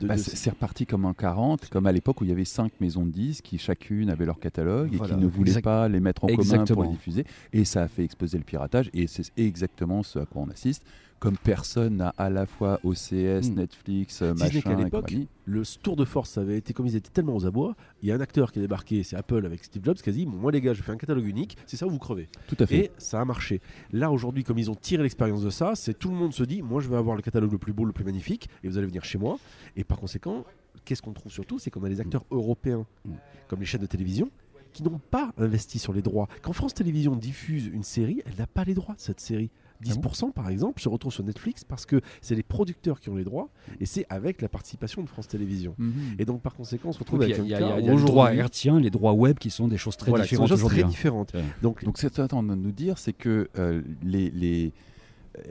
De, 0.00 0.06
Bah, 0.06 0.14
de- 0.16 0.20
c'est 0.20 0.50
reparti 0.50 0.86
comme 0.86 1.04
en 1.04 1.12
40, 1.14 1.68
comme 1.68 1.86
à 1.86 1.92
l'époque 1.92 2.20
où 2.20 2.24
il 2.24 2.28
y 2.30 2.32
avait 2.32 2.44
cinq 2.44 2.72
maisons 2.80 3.04
de 3.04 3.10
disques 3.10 3.44
qui 3.44 3.58
chacune 3.58 4.10
avait 4.10 4.26
leur 4.26 4.38
catalogue 4.38 4.90
Voilà. 4.94 5.14
et 5.14 5.16
qui 5.16 5.22
ne 5.22 5.26
voulaient 5.28 5.50
Exact- 5.50 5.64
pas 5.64 5.88
les 5.88 6.00
mettre 6.00 6.24
en 6.24 6.28
commun 6.28 6.64
pour 6.64 6.84
les 6.84 6.90
diffuser. 6.90 7.24
Et 7.52 7.64
ça 7.64 7.82
a 7.82 7.88
fait 7.88 8.04
exploser 8.04 8.38
le 8.38 8.44
piratage 8.44 8.90
et 8.94 9.06
c'est 9.06 9.24
exactement 9.36 10.02
ce 10.02 10.20
à 10.20 10.26
quoi 10.26 10.42
on 10.42 10.50
assiste. 10.50 10.84
Comme 11.22 11.36
personne 11.38 11.98
n'a 11.98 12.08
à 12.18 12.30
la 12.30 12.46
fois 12.46 12.80
OCS, 12.82 13.50
Mm. 13.50 13.54
Netflix, 13.54 14.22
euh, 14.22 14.34
Si 14.36 14.42
machin 14.42 14.60
qu'à 14.60 14.74
l'époque, 14.74 15.14
le 15.44 15.62
tour 15.80 15.94
de 15.94 16.04
force, 16.04 16.36
avait 16.36 16.58
été 16.58 16.72
comme 16.72 16.84
ils 16.88 16.96
étaient 16.96 17.10
tellement 17.12 17.36
aux 17.36 17.46
abois. 17.46 17.76
Il 18.02 18.08
y 18.08 18.12
a 18.12 18.16
un 18.16 18.20
acteur 18.20 18.50
qui 18.50 18.58
est 18.58 18.62
débarqué, 18.62 19.04
c'est 19.04 19.14
Apple 19.14 19.46
avec 19.46 19.62
Steve 19.62 19.84
Jobs, 19.84 19.94
qui 19.98 20.10
a 20.10 20.12
dit 20.12 20.26
Moi 20.26 20.50
les 20.50 20.60
gars, 20.60 20.74
je 20.74 20.82
fais 20.82 20.90
un 20.90 20.96
catalogue 20.96 21.24
unique, 21.24 21.56
c'est 21.64 21.76
ça 21.76 21.86
ou 21.86 21.90
vous 21.90 22.00
crevez. 22.00 22.28
Tout 22.48 22.56
à 22.58 22.66
fait. 22.66 22.76
Et 22.76 22.90
ça 22.98 23.20
a 23.20 23.24
marché. 23.24 23.60
Là, 23.92 24.10
aujourd'hui, 24.10 24.42
comme 24.42 24.58
ils 24.58 24.68
ont 24.68 24.74
tiré 24.74 25.04
l'expérience 25.04 25.44
de 25.44 25.50
ça, 25.50 25.76
c'est 25.76 25.96
tout 25.96 26.08
le 26.08 26.16
monde 26.16 26.32
se 26.34 26.42
dit 26.42 26.60
Moi, 26.60 26.80
je 26.80 26.88
vais 26.88 26.96
avoir 26.96 27.14
le 27.14 27.22
catalogue 27.22 27.52
le 27.52 27.58
plus 27.58 27.72
beau, 27.72 27.84
le 27.84 27.92
plus 27.92 28.04
magnifique, 28.04 28.48
et 28.64 28.68
vous 28.68 28.76
allez 28.76 28.88
venir 28.88 29.04
chez 29.04 29.18
moi. 29.18 29.38
Et 29.76 29.84
par 29.84 30.00
conséquent, 30.00 30.44
qu'est-ce 30.84 31.02
qu'on 31.02 31.12
trouve 31.12 31.30
surtout 31.30 31.60
C'est 31.60 31.70
qu'on 31.70 31.84
a 31.84 31.88
les 31.88 32.00
acteurs 32.00 32.24
européens, 32.32 32.84
Mm. 33.04 33.10
comme 33.46 33.60
les 33.60 33.66
chaînes 33.66 33.80
de 33.82 33.86
télévision, 33.86 34.28
qui 34.72 34.82
n'ont 34.82 35.00
pas 35.10 35.32
investi 35.38 35.78
sur 35.78 35.92
les 35.92 36.02
droits. 36.02 36.28
Quand 36.40 36.52
France 36.52 36.74
Télévisions 36.74 37.14
diffuse 37.14 37.66
une 37.66 37.84
série, 37.84 38.22
elle 38.26 38.34
n'a 38.38 38.46
pas 38.46 38.64
les 38.64 38.74
droits 38.74 38.94
cette 38.98 39.20
série. 39.20 39.50
10% 39.82 40.32
par 40.32 40.48
exemple 40.48 40.80
se 40.80 40.88
retrouve 40.88 41.12
sur 41.12 41.24
Netflix 41.24 41.64
parce 41.64 41.86
que 41.86 42.00
c'est 42.20 42.34
les 42.34 42.42
producteurs 42.42 43.00
qui 43.00 43.08
ont 43.10 43.16
les 43.16 43.24
droits 43.24 43.48
et 43.80 43.86
c'est 43.86 44.06
avec 44.08 44.40
la 44.42 44.48
participation 44.48 45.02
de 45.02 45.08
France 45.08 45.28
Télévisions. 45.28 45.74
Mhm. 45.78 45.92
Et 46.18 46.24
donc 46.24 46.40
par 46.42 46.54
conséquent, 46.54 46.88
on 46.90 46.92
se 46.92 46.98
retrouve 46.98 47.20
Donc, 47.20 47.28
Il 47.28 47.30
y 47.30 47.34
avec 47.34 47.40
a, 47.40 47.42
un 47.42 47.46
il 47.46 47.50
y 47.50 47.54
a- 47.54 47.58
cas 47.74 47.78
il 47.80 47.86
y 47.86 47.88
a 47.90 47.92
où 47.92 47.96
le 47.98 48.02
droit 48.04 48.24
aujourd'hui- 48.26 48.40
hertzien, 48.40 48.80
les 48.80 48.90
droits 48.90 49.12
web 49.12 49.38
qui 49.38 49.50
sont 49.50 49.68
des 49.68 49.78
choses 49.78 49.96
très 49.96 50.10
voilà, 50.10 50.26
qui 50.26 50.34
sont 50.36 50.42
différentes 50.44 50.58
des 50.58 50.62
choses 50.62 50.72
très 50.72 50.82
hein. 50.84 50.88
différentes. 50.88 51.32
Ouais. 51.34 51.44
Donc, 51.62 51.84
Donc, 51.84 51.98
ce 51.98 52.06
que 52.06 52.12
tu 52.12 52.20
es 52.20 52.24
en 52.24 52.28
train 52.28 52.42
de 52.42 52.54
nous 52.54 52.72
dire, 52.72 52.98
c'est 52.98 53.12
que 53.12 53.48
euh, 53.58 53.82
les, 54.02 54.30
les, 54.30 54.72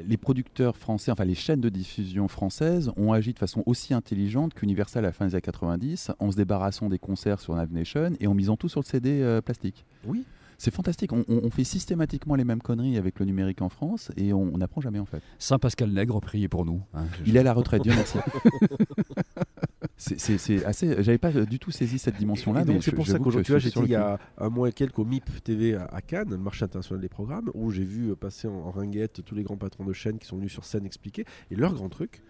les 0.06 0.18
producteurs 0.18 0.78
français, 0.78 1.12
enfin 1.12 1.26
les 1.26 1.34
chaînes 1.36 1.62
de 1.62 1.70
diffusion 1.70 2.28
françaises, 2.28 2.92
ont 2.98 3.14
agi 3.14 3.34
de 3.34 3.40
façon 3.40 3.64
aussi 3.66 3.94
intelligente 3.94 4.54
qu'Universal 4.54 5.04
à 5.06 5.08
la 5.08 5.14
fin 5.14 5.26
des 5.26 5.34
années 5.36 5.42
90, 5.42 6.12
en 6.20 6.32
se 6.32 6.36
débarrassant 6.38 6.88
des 6.90 7.00
concerts 7.00 7.40
sur 7.40 7.56
Navnation 7.56 8.12
et 8.20 8.28
en 8.28 8.34
misant 8.34 8.58
tout 8.58 8.70
sur 8.70 8.80
le 8.82 8.86
CD 8.86 9.22
euh, 9.22 9.42
plastique. 9.42 9.86
oui, 10.08 10.24
C'est 10.64 10.70
fantastique. 10.70 11.12
On, 11.12 11.26
on- 11.28 11.42
on 11.44 11.50
fait 11.50 11.64
systématiquement 11.64 12.36
les 12.36 12.44
mêmes 12.44 12.62
conneries 12.62 12.98
avec 12.98 13.18
le 13.20 13.26
numérique 13.26 13.64
en 13.64 13.70
France 13.70 14.12
et 14.16 14.32
on 14.32 14.56
n'apprend 14.60 14.80
jamais 14.80 15.00
en 15.00 15.06
fait. 15.08 15.24
Saint 15.40 15.58
Pascal 15.58 15.90
Nègre, 15.92 16.22
priez 16.22 16.48
pour 16.48 16.66
nous. 16.66 16.84
hein. 16.94 17.06
Il 17.26 17.36
est 17.36 17.40
à 17.40 17.44
la 17.44 17.54
retraite, 17.54 17.82
Dieu 17.82 17.94
merci. 17.96 18.20
C'est- 19.98 20.64
assez. 20.66 21.02
J'avais 21.04 21.18
pas 21.18 21.32
du 21.32 21.58
tout 21.60 21.72
saisi 21.72 21.98
cette 22.00 22.18
dimension-là. 22.18 22.64
Donc 22.66 22.84
c'est 22.84 22.92
pour 22.92 23.06
ça 23.08 23.18
qu'aujourd'hui, 23.24 23.54
j'étais 23.60 23.80
il 23.86 23.92
y 23.92 23.96
a 23.96 24.20
un 24.38 24.50
mois 24.50 24.70
et 24.70 24.72
quelques 24.72 25.00
au 25.00 25.06
MIP 25.06 25.44
TV 25.44 25.76
à, 25.76 26.02
Cannes, 26.02 26.30
le 26.30 26.38
marché 26.38 26.64
international 26.66 27.02
des 27.02 27.10
programmes, 27.10 27.50
où 27.56 27.72
j'ai 27.72 27.84
vu 27.84 28.12
euh, 28.12 28.16
passer 28.16 28.48
en, 28.48 28.54
en 28.54 28.72
ringuette 28.72 29.24
tous 29.26 29.34
les 29.36 29.44
grands 29.44 29.58
patrons 29.58 29.86
de 29.86 29.94
chaînes 29.94 30.18
qui 30.20 30.28
sont 30.28 30.38
venus 30.38 30.52
sur 30.52 30.66
scène 30.66 30.86
expliquer. 30.86 31.26
Et 31.50 31.56
leur 31.56 31.74
grand 31.74 31.90
truc, 31.90 32.22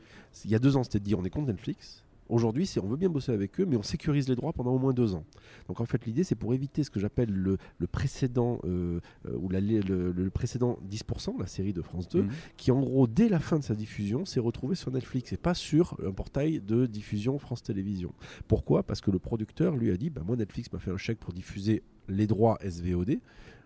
il 0.46 0.52
y 0.52 0.56
a 0.56 0.60
deux 0.60 0.76
ans, 0.78 0.84
c'était 0.84 1.00
de 1.00 1.04
dire 1.06 1.20
on 1.20 1.24
est 1.26 1.30
contre 1.30 1.48
Netflix. 1.48 2.04
Aujourd'hui, 2.32 2.68
on 2.82 2.88
veut 2.88 2.96
bien 2.98 3.10
bosser 3.10 3.32
avec 3.34 3.60
eux, 3.60 3.66
mais 3.66 3.76
on 3.76 3.84
sécurise 3.84 4.30
les 4.30 4.36
droits 4.36 4.54
pendant 4.54 4.72
au 4.74 4.80
moins 4.80 4.94
deux 4.94 5.14
ans. 5.16 5.26
Donc 5.68 5.82
en 5.82 5.86
fait, 5.86 6.06
l'idée, 6.06 6.24
c'est 6.24 6.36
pour 6.36 6.54
éviter 6.54 6.84
ce 6.84 6.90
que 6.90 7.00
j'appelle 7.00 7.30
le, 7.32 7.58
le 7.78 7.88
précédent 7.88 8.60
euh, 8.64 9.00
euh, 9.28 9.36
ou 9.38 9.50
la- 9.50 9.60
le, 9.60 10.12
le 10.12 10.30
précédent 10.30 10.80
10%, 10.90 11.38
la 11.40 11.48
série 11.48 11.74
de 11.74 11.82
France 11.82 12.08
2, 12.10 12.22
Mhm. 12.24 12.30
qui 12.58 12.72
en 12.72 12.80
gros, 12.80 13.06
dès 13.06 13.28
la 13.30 13.40
fin 13.40 13.60
de 13.60 13.64
sa 13.64 13.76
diffusion, 13.76 14.26
s'est 14.26 14.40
retrouvé 14.40 14.76
sur 14.76 14.92
Netflix 14.92 15.34
et 15.34 15.38
pas 15.38 15.54
sur 15.54 15.98
un 16.06 16.12
portail 16.14 16.62
de 16.62 16.86
diffusion 16.86 17.38
France 17.38 17.64
Télévisions. 17.64 18.14
Pourquoi? 18.48 18.84
Parce 18.84 19.02
que 19.02 19.12
le 19.12 19.20
producteur 19.20 19.76
lui 19.76 19.92
a 19.92 19.98
dit 19.98 20.10
bah, 20.10 20.22
Moi, 20.26 20.38
Netflix 20.38 20.72
m'a 20.72 20.80
fait 20.80 20.92
un 20.92 20.98
chèque 20.98 21.20
pour 21.20 21.34
diffuser 21.34 21.84
les 22.08 22.28
droits 22.28 22.58
SVOD. 22.62 23.20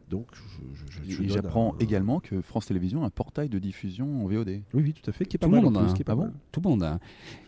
Donc, 0.10 0.28
j'apprends 1.28 1.74
un- 1.74 1.78
également 1.80 2.20
que 2.20 2.42
France 2.42 2.68
Télévisions 2.68 3.04
a 3.04 3.08
un 3.08 3.10
portail 3.10 3.50
de 3.50 3.60
diffusion 3.60 4.24
en 4.24 4.28
VOD. 4.28 4.62
Oui, 4.74 4.84
oui, 4.84 4.94
tout 4.94 5.10
à 5.10 5.14
fait, 5.14 5.26
qui 5.26 5.36
est 5.36 5.40
pas 5.40 5.48
Tout 5.48 5.52
le 5.52 5.58
mal. 5.58 5.66
monde 5.66 5.78
en 5.78 5.80
a 5.82 5.84
plus, 5.84 5.92
un. 5.92 5.96
qui 5.96 6.02
est 6.02 6.06
pas 6.06 6.14
Ah 6.14 6.16
bon. 6.16 6.32
Tout 6.52 6.62
le 6.64 6.70
monde 6.70 6.84
a 6.84 6.94
un. 6.94 7.00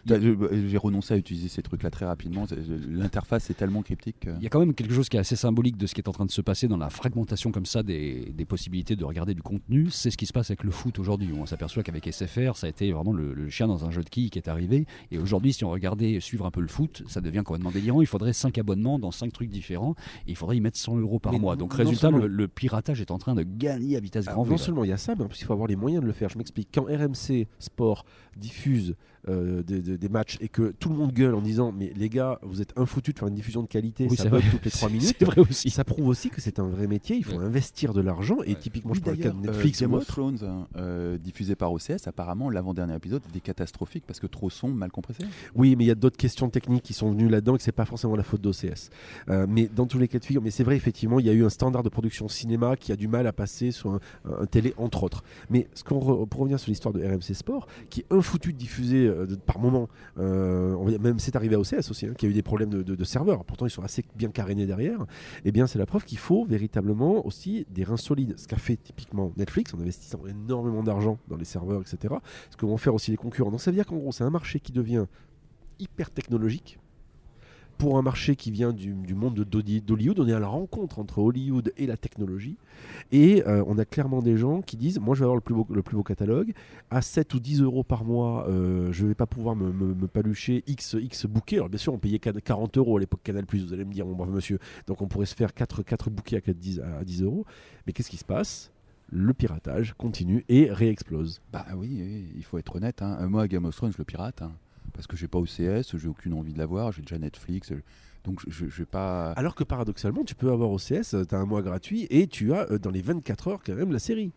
T'as- 0.05 0.19
je- 0.19 0.31
bah, 0.31 0.47
J'ai 0.51 0.77
renoncé 0.77 1.13
à 1.13 1.17
utiliser 1.17 1.47
ces 1.49 1.61
trucs-là 1.61 1.89
très 1.91 2.05
rapidement. 2.05 2.45
C'est- 2.47 2.57
L'interface 2.89 3.49
est 3.49 3.53
tellement 3.53 3.81
cryptique. 3.83 4.17
que- 4.21 4.29
Il 4.37 4.43
y 4.43 4.47
a 4.47 4.49
quand 4.49 4.59
même 4.59 4.73
quelque 4.73 4.93
chose 4.93 5.09
qui 5.09 5.17
est 5.17 5.19
assez 5.19 5.35
symbolique 5.35 5.77
de 5.77 5.85
ce 5.85 5.93
qui 5.93 6.01
est 6.01 6.07
en 6.09 6.11
train 6.11 6.25
de 6.25 6.31
se 6.31 6.41
passer 6.41 6.67
dans 6.67 6.77
la 6.77 6.89
fragmentation 6.89 7.51
comme 7.51 7.65
ça 7.65 7.83
des, 7.83 8.31
des 8.35 8.45
possibilités 8.45 8.95
de 8.95 9.03
regarder 9.05 9.33
du 9.33 9.41
contenu. 9.41 9.89
C'est 9.89 10.09
ce 10.11 10.17
qui 10.17 10.25
se 10.25 10.33
passe 10.33 10.49
avec 10.49 10.63
le 10.63 10.71
foot 10.71 10.97
aujourd'hui. 10.99 11.29
On 11.37 11.45
s'aperçoit 11.45 11.83
qu'avec 11.83 12.07
SFR, 12.07 12.55
ça 12.55 12.67
a 12.67 12.69
été 12.69 12.91
vraiment 12.91 13.13
le, 13.13 13.33
le 13.33 13.49
chien 13.49 13.67
dans 13.67 13.85
un 13.85 13.91
jeu 13.91 14.03
de 14.03 14.09
quilles 14.09 14.29
qui 14.29 14.39
est 14.39 14.47
arrivé. 14.47 14.85
Et 15.11 15.17
aujourd'hui, 15.19 15.53
si 15.53 15.63
on 15.65 15.69
regardait 15.69 16.19
suivre 16.19 16.45
un 16.45 16.51
peu 16.51 16.61
le 16.61 16.67
foot, 16.67 17.03
ça 17.07 17.21
devient 17.21 17.43
complètement 17.45 17.71
délirant. 17.71 18.01
Il 18.01 18.07
faudrait 18.07 18.33
5 18.33 18.57
abonnements 18.57 18.97
dans 18.99 19.11
5 19.11 19.31
trucs 19.33 19.49
différents 19.49 19.95
et 20.27 20.31
il 20.31 20.35
faudrait 20.35 20.57
y 20.57 20.61
mettre 20.61 20.77
100 20.77 20.97
euros 20.97 21.19
par 21.19 21.33
Mais 21.33 21.39
mois. 21.39 21.55
Donc 21.55 21.73
résultat, 21.73 22.09
le, 22.11 22.46
le 22.47 22.51
piratage 22.53 23.01
est 23.01 23.11
en 23.11 23.17
train 23.17 23.35
de 23.35 23.43
gagner 23.43 23.97
à 23.97 23.99
vitesse 23.99 24.27
Alors, 24.27 24.35
grand 24.35 24.43
V. 24.45 24.51
non 24.51 24.57
seulement 24.57 24.83
il 24.85 24.89
y 24.89 24.93
a 24.93 24.97
ça, 24.97 25.15
mais 25.15 25.23
en 25.23 25.27
plus 25.27 25.41
il 25.41 25.45
faut 25.45 25.53
avoir 25.53 25.67
les 25.67 25.75
moyens 25.75 26.01
de 26.01 26.07
le 26.07 26.13
faire. 26.13 26.29
Je 26.29 26.37
m'explique. 26.37 26.69
Quand 26.73 26.83
RMC 26.85 27.47
Sport 27.59 28.05
diffuse 28.37 28.95
euh, 29.29 29.61
des, 29.63 29.81
des- 29.81 29.97
des 29.97 30.09
matchs 30.09 30.37
et 30.39 30.47
que 30.47 30.71
tout 30.79 30.87
le 30.89 30.95
monde 30.95 31.11
gueule 31.11 31.35
en 31.35 31.41
disant 31.41 31.73
Mais 31.73 31.91
les 31.97 32.07
gars, 32.07 32.39
vous 32.43 32.61
êtes 32.61 32.71
infoutus 32.77 33.13
de 33.13 33.19
faire 33.19 33.27
une 33.27 33.33
diffusion 33.35 33.61
de 33.61 33.67
qualité, 33.67 34.07
Oui, 34.09 34.15
ça 34.15 34.29
bug 34.29 34.41
toutes 34.49 34.63
les 34.63 34.71
3 34.71 34.89
minutes. 34.91 35.21
Vrai 35.21 35.41
aussi. 35.41 35.69
Ça 35.69 35.83
prouve 35.83 36.07
aussi 36.07 36.29
que 36.29 36.39
c'est 36.39 36.59
un 36.59 36.67
vrai 36.67 36.87
métier, 36.87 37.17
il 37.17 37.25
faut 37.25 37.37
Ouais. 37.37 37.43
investir 37.43 37.93
de 37.93 37.99
l'argent. 37.99 38.37
Et 38.45 38.49
Ouais. 38.53 38.55
typiquement, 38.55 38.91
Oui, 38.91 38.99
je 38.99 39.03
parle 39.03 39.17
le 39.17 39.23
cas 39.23 39.29
de 39.31 39.35
d'ailleurs, 39.41 39.53
Netflix 39.55 39.81
euh, 39.81 39.85
Game 39.85 39.93
ou 39.93 39.97
of. 39.97 40.05
Thrones, 40.07 40.37
hein, 40.43 40.67
euh, 40.77 41.17
diffusé 41.17 41.55
par 41.55 41.73
OCS, 41.73 42.07
apparemment 42.07 42.49
l'avant-dernier 42.49 42.95
épisode 42.95 43.21
était 43.29 43.41
catastrophique 43.41 44.05
parce 44.07 44.19
que 44.21 44.27
trop 44.27 44.49
sombre, 44.49 44.75
mal 44.75 44.91
compressé. 44.91 45.23
Oui, 45.55 45.75
mais 45.75 45.83
il 45.83 45.87
y 45.87 45.91
a 45.91 45.95
d'autres 45.95 46.15
questions 46.17 46.49
techniques 46.49 46.83
qui 46.83 46.93
sont 46.93 47.11
venues 47.11 47.27
là-dedans 47.27 47.55
et 47.55 47.57
que 47.57 47.63
c'est 47.63 47.71
pas 47.73 47.85
forcément 47.85 48.15
la 48.15 48.23
faute 48.23 48.39
d'OCS. 48.41 48.89
Euh, 49.29 49.45
mais 49.49 49.67
dans 49.67 49.87
tous 49.87 49.99
les 49.99 50.07
cas 50.07 50.19
de 50.19 50.25
figure, 50.25 50.41
mais 50.41 50.51
c'est 50.51 50.63
vrai, 50.63 50.77
effectivement, 50.77 51.19
il 51.19 51.25
y 51.25 51.29
a 51.29 51.33
eu 51.33 51.43
un 51.43 51.49
standard 51.49 51.83
de 51.83 51.89
production 51.89 52.29
cinéma 52.37 52.75
qui 52.75 52.91
a 52.91 52.95
du 52.95 53.07
mal 53.07 53.27
à 53.27 53.33
passer 53.33 53.71
sur 53.71 53.99
un, 54.25 54.45
télé, 54.45 54.73
entre 54.77 55.03
autres. 55.03 55.23
Mais 55.49 55.67
ce 55.73 55.83
qu'on 55.83 55.99
re- 55.99 56.27
pour 56.27 56.41
revenir 56.41 56.59
sur 56.59 56.69
l'histoire 56.69 56.93
de 56.93 57.03
RMC 57.03 57.33
Sport, 57.33 57.67
qui 57.89 58.01
est 58.01 58.13
infoutu 58.13 58.53
de 58.53 58.57
diffuser 58.57 59.07
euh, 59.07 59.25
par 59.45 59.59
moment, 59.59 59.89
euh, 60.19 60.97
même 60.99 61.19
c'est 61.19 61.35
arrivé 61.35 61.55
à 61.55 61.59
OCS 61.59 61.89
aussi, 61.89 62.05
hein, 62.05 62.13
qui 62.17 62.25
a 62.25 62.29
eu 62.29 62.33
des 62.33 62.43
problèmes 62.43 62.69
de, 62.69 63.03
serveurs, 63.03 63.45
pourtant 63.45 63.65
ils 63.65 63.71
sont 63.71 63.83
assez 63.83 64.03
bien 64.15 64.29
carénés 64.29 64.65
derrière, 64.65 65.05
eh 65.45 65.51
bien 65.51 65.67
c'est 65.67 65.79
la 65.79 65.85
preuve 65.85 66.03
qu'il 66.03 66.17
faut 66.17 66.45
véritablement 66.45 67.25
aussi 67.25 67.65
des 67.69 67.83
reins 67.83 67.97
solides. 67.97 68.35
Ce 68.37 68.47
qu'a 68.47 68.57
fait 68.57 68.77
typiquement 68.77 69.31
Netflix 69.37 69.73
en 69.73 69.79
investissant 69.79 70.19
énormément 70.27 70.83
d'argent 70.83 71.17
dans 71.27 71.37
les 71.37 71.45
serveurs, 71.45 71.81
etc. 71.81 72.15
Ce 72.51 72.57
que 72.57 72.65
vont 72.65 72.77
faire 72.77 72.93
aussi 72.93 73.11
les 73.11 73.17
concurrents. 73.17 73.51
Donc 73.51 73.61
ça 73.61 73.71
veut 73.71 73.75
dire 73.75 73.85
qu'en 73.85 73.97
gros, 73.97 74.11
c'est 74.11 74.23
un 74.23 74.29
marché 74.29 74.59
qui 74.59 74.71
devient 74.71 75.05
hyper 75.79 76.11
technologique 76.11 76.79
pour 77.77 77.97
un 77.97 78.01
marché 78.01 78.35
qui 78.35 78.51
vient 78.51 78.73
du, 78.73 78.93
monde 79.13 79.35
de 79.35 79.43
d'Holly- 79.43 79.81
d'Hollywood. 79.81 80.19
On 80.19 80.27
est 80.27 80.33
à 80.33 80.39
la 80.39 80.47
rencontre 80.47 80.99
entre 80.99 81.19
Hollywood 81.19 81.71
et 81.77 81.85
la 81.87 81.97
technologie. 81.97 82.57
Et 83.11 83.45
euh, 83.47 83.63
on 83.67 83.77
a 83.77 83.85
clairement 83.85 84.21
des 84.21 84.37
gens 84.37 84.61
qui 84.61 84.77
disent 84.77 84.99
Moi, 84.99 85.15
je 85.15 85.19
vais 85.19 85.25
avoir 85.25 85.35
le 85.35 85.41
plus 85.41 85.53
beau, 85.55 85.65
le 85.69 85.81
plus 85.83 85.95
beau 85.95 86.03
catalogue. 86.03 86.53
À 86.89 87.01
7 87.01 87.33
ou 87.33 87.39
10 87.39 87.61
euros 87.61 87.83
par 87.83 88.03
mois, 88.05 88.47
euh, 88.47 88.91
je 88.91 89.03
ne 89.03 89.09
vais 89.09 89.15
pas 89.15 89.25
pouvoir 89.27 89.55
me, 89.55 89.71
me- 89.71 90.07
palucher 90.07 90.63
X, 90.67 90.95
X 90.99 91.25
bouquets. 91.25 91.57
Alors, 91.57 91.69
bien 91.69 91.77
sûr, 91.77 91.93
on 91.93 91.99
payait 91.99 92.19
40 92.19 92.77
euros 92.77 92.97
à 92.97 92.99
l'époque 92.99 93.21
Canal. 93.23 93.45
Vous 93.51 93.73
allez 93.73 93.85
me 93.85 93.93
dire 93.93 94.05
Mon 94.05 94.15
brave 94.15 94.31
monsieur. 94.31 94.59
Donc, 94.87 95.01
on 95.01 95.07
pourrait 95.07 95.25
se 95.25 95.35
faire 95.35 95.53
4, 95.53 95.83
4 95.83 96.09
bouquets 96.09 96.37
à 96.37 96.41
4, 96.41 96.57
10, 96.57 96.79
à 96.81 97.03
10 97.03 97.23
euros. 97.23 97.45
Mais 97.85 97.93
qu'est-ce 97.93 98.09
qui 98.09 98.17
se 98.17 98.25
passe? 98.25 98.71
Le 99.09 99.33
piratage 99.33 99.93
continue 99.97 100.43
et 100.49 100.69
réexplose. 100.71 101.41
Bah 101.53 101.65
oui, 101.77 102.25
il 102.35 102.43
faut 102.43 102.57
être 102.57 102.75
honnête. 102.75 103.01
hein. 103.01 103.25
Moi, 103.29 103.47
Game 103.47 103.63
of 103.63 103.73
Thrones, 103.75 103.93
je 103.93 103.97
le 103.97 104.03
pirate. 104.03 104.41
hein, 104.41 104.51
parce 104.93 105.07
que 105.07 105.15
j'ai 105.17 105.27
pas 105.27 105.39
OCS, 105.39 105.95
j'ai 105.97 106.07
aucune 106.07 106.33
envie 106.33 106.53
de 106.53 106.57
l'avoir, 106.57 106.91
j'ai 106.91 107.01
déjà 107.01 107.17
Netflix. 107.17 107.71
euh, 107.71 107.81
Donc 108.23 108.41
je, 108.47 108.65
je 108.67 108.77
vais 108.79 108.85
pas. 108.85 109.31
Alors 109.33 109.55
que 109.55 109.63
paradoxalement, 109.63 110.23
tu 110.23 110.35
peux 110.35 110.51
avoir 110.51 110.71
OCS, 110.71 111.15
tu 111.27 111.35
as 111.35 111.37
un 111.37 111.45
mois 111.45 111.61
gratuit 111.61 112.07
et 112.09 112.27
tu 112.27 112.53
as 112.53 112.69
euh, 112.71 112.77
dans 112.79 112.91
les 112.91 113.01
24 113.01 113.47
heures 113.47 113.59
quand 113.65 113.75
même 113.75 113.91
la 113.91 113.99
série. 113.99 114.31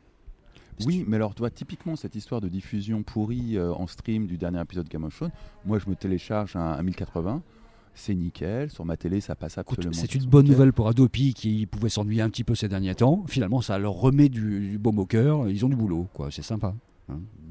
Oui, 0.87 1.05
mais 1.07 1.17
alors, 1.17 1.35
toi, 1.35 1.51
typiquement, 1.51 1.95
cette 1.95 2.15
histoire 2.15 2.41
de 2.41 2.49
diffusion 2.49 3.03
pourrie 3.03 3.59
euh, 3.59 3.71
en 3.75 3.87
stream 3.87 4.27
du 4.27 4.39
dernier 4.39 4.63
épisode 4.63 4.85
de 4.85 4.89
Game 4.89 5.05
of 5.05 5.15
Thrones, 5.15 5.31
moi, 5.67 5.79
je 5.79 5.91
me 5.91 5.95
télécharge 5.95 6.57
un, 6.57 6.61
un 6.73 6.83
1080, 6.83 7.43
c'est 7.95 8.15
nickel, 8.15 8.71
sur 8.71 8.87
ma 8.87 8.97
télé, 8.97 9.21
ça 9.21 9.35
passe 9.35 9.59
absolument. 9.59 9.93
C'est 9.93 10.15
une 10.15 10.21
nickel. 10.21 10.31
bonne 10.31 10.47
nouvelle 10.47 10.73
pour 10.73 10.89
Adopi 10.89 11.35
qui 11.35 11.67
pouvait 11.67 11.91
s'ennuyer 11.91 12.23
un 12.23 12.31
petit 12.31 12.45
peu 12.45 12.55
ces 12.55 12.67
derniers 12.69 12.95
temps. 12.95 13.25
Finalement, 13.29 13.61
ça 13.61 13.79
leur 13.79 13.93
remet 13.93 14.31
du, 14.31 14.71
du 14.71 14.79
baume 14.79 15.01
au 15.01 15.05
cœur. 15.07 15.51
Ils 15.51 15.67
ont 15.67 15.69
du 15.69 15.77
boulot, 15.77 16.09
quoi. 16.15 16.31
C'est 16.31 16.41
sympa. 16.41 16.75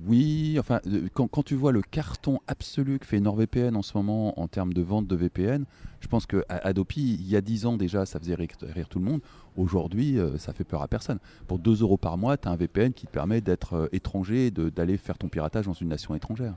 Oui, 0.05 0.57
enfin, 0.59 0.79
euh, 0.87 1.07
quand, 1.13 1.27
quand 1.27 1.43
tu 1.43 1.55
vois 1.55 1.71
le 1.71 1.81
carton 1.81 2.39
absolu 2.47 2.99
que 2.99 3.05
fait 3.05 3.19
NordVPN 3.19 3.75
en 3.75 3.81
ce 3.81 3.97
moment 3.97 4.39
en 4.39 4.47
termes 4.47 4.73
de 4.73 4.81
vente 4.81 5.07
de 5.07 5.15
VPN, 5.15 5.65
je 5.99 6.07
pense 6.07 6.25
que 6.25 6.45
Adopi, 6.47 7.15
il 7.19 7.27
y 7.27 7.35
a 7.35 7.41
10 7.41 7.65
ans 7.65 7.77
déjà, 7.77 8.05
ça 8.05 8.19
faisait 8.19 8.35
rire, 8.35 8.49
rire 8.61 8.87
tout 8.87 8.99
le 8.99 9.05
monde. 9.05 9.21
Aujourd'hui, 9.57 10.17
euh, 10.17 10.37
ça 10.37 10.53
fait 10.53 10.63
peur 10.63 10.81
à 10.81 10.87
personne. 10.87 11.19
Pour 11.47 11.59
2 11.59 11.81
euros 11.81 11.97
par 11.97 12.17
mois, 12.17 12.37
tu 12.37 12.47
as 12.47 12.51
un 12.51 12.55
VPN 12.55 12.93
qui 12.93 13.07
te 13.07 13.11
permet 13.11 13.41
d'être 13.41 13.73
euh, 13.73 13.87
étranger 13.91 14.47
et 14.47 14.51
d'aller 14.51 14.97
faire 14.97 15.17
ton 15.17 15.27
piratage 15.27 15.65
dans 15.65 15.73
une 15.73 15.89
nation 15.89 16.15
étrangère. 16.15 16.55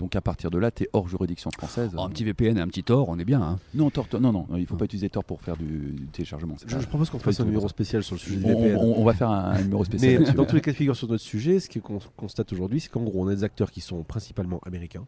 Donc 0.00 0.16
à 0.16 0.20
partir 0.20 0.50
de 0.50 0.58
là, 0.58 0.70
tu 0.70 0.84
es 0.84 0.88
hors 0.94 1.06
juridiction 1.08 1.50
française. 1.56 1.90
Oh, 1.96 2.00
un 2.00 2.08
petit 2.08 2.24
VPN 2.24 2.56
et 2.56 2.60
un 2.60 2.66
petit 2.66 2.82
Tor, 2.82 3.08
on 3.08 3.18
est 3.18 3.24
bien. 3.24 3.40
hein. 3.42 3.58
Non, 3.74 3.90
Tor, 3.90 4.08
Tor- 4.08 4.20
non, 4.20 4.32
non, 4.32 4.46
il 4.56 4.66
faut 4.66 4.74
Non. 4.74 4.78
pas 4.78 4.86
utiliser 4.86 5.10
Tor 5.10 5.22
pour 5.24 5.40
faire 5.42 5.56
du, 5.56 5.66
du 5.92 6.06
téléchargement. 6.08 6.56
c'est 6.58 6.68
Je, 6.68 6.74
pas- 6.74 6.80
je 6.80 6.86
propose 6.88 7.10
qu'on 7.10 7.18
fasse 7.18 7.36
du 7.36 7.42
un 7.42 7.44
numéro 7.44 7.68
spécial 7.68 8.02
sur 8.02 8.14
le 8.16 8.18
sujet 8.20 8.40
on, 8.42 8.48
des 8.48 8.54
VPN. 8.54 8.76
on- 8.78 8.98
on 9.00 9.04
va 9.04 9.12
faire 9.12 9.30
un, 9.30 9.50
un 9.50 9.62
numéro 9.62 9.84
spécial. 9.84 10.24
Mais 10.26 10.32
dans 10.32 10.46
tous 10.46 10.54
les 10.56 10.62
cas 10.62 10.70
de 10.72 10.76
figure 10.76 10.96
sur 10.96 11.06
notre 11.08 11.22
sujet, 11.22 11.60
ce 11.60 11.68
qu'on 11.78 11.98
constate 12.16 12.52
aujourd'hui, 12.52 12.80
c'est 12.80 12.88
qu'en 12.90 13.02
gros, 13.02 13.22
on 13.24 13.28
a 13.28 13.34
des 13.34 13.44
acteurs 13.44 13.70
qui 13.70 13.80
sont 13.82 14.02
principalement 14.02 14.58
américains. 14.64 15.04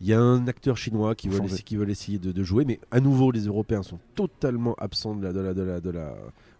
Il 0.00 0.06
y 0.06 0.14
a 0.14 0.20
un 0.20 0.46
acteur 0.46 0.76
chinois 0.76 1.14
qui 1.14 1.28
veut, 1.28 1.44
essayer, 1.44 1.62
qui 1.62 1.76
veut 1.76 1.88
essayer 1.88 2.18
de, 2.18 2.32
de 2.32 2.42
jouer, 2.42 2.64
mais 2.64 2.80
à 2.90 3.00
nouveau, 3.00 3.30
les 3.30 3.46
Européens 3.46 3.82
sont 3.82 3.98
totalement 4.14 4.74
absents 4.78 5.14
de 5.14 5.22
la, 5.22 5.32
de 5.32 5.40
la, 5.40 5.54
de 5.54 5.62
la, 5.62 5.80
de 5.80 5.90
la, 5.90 6.14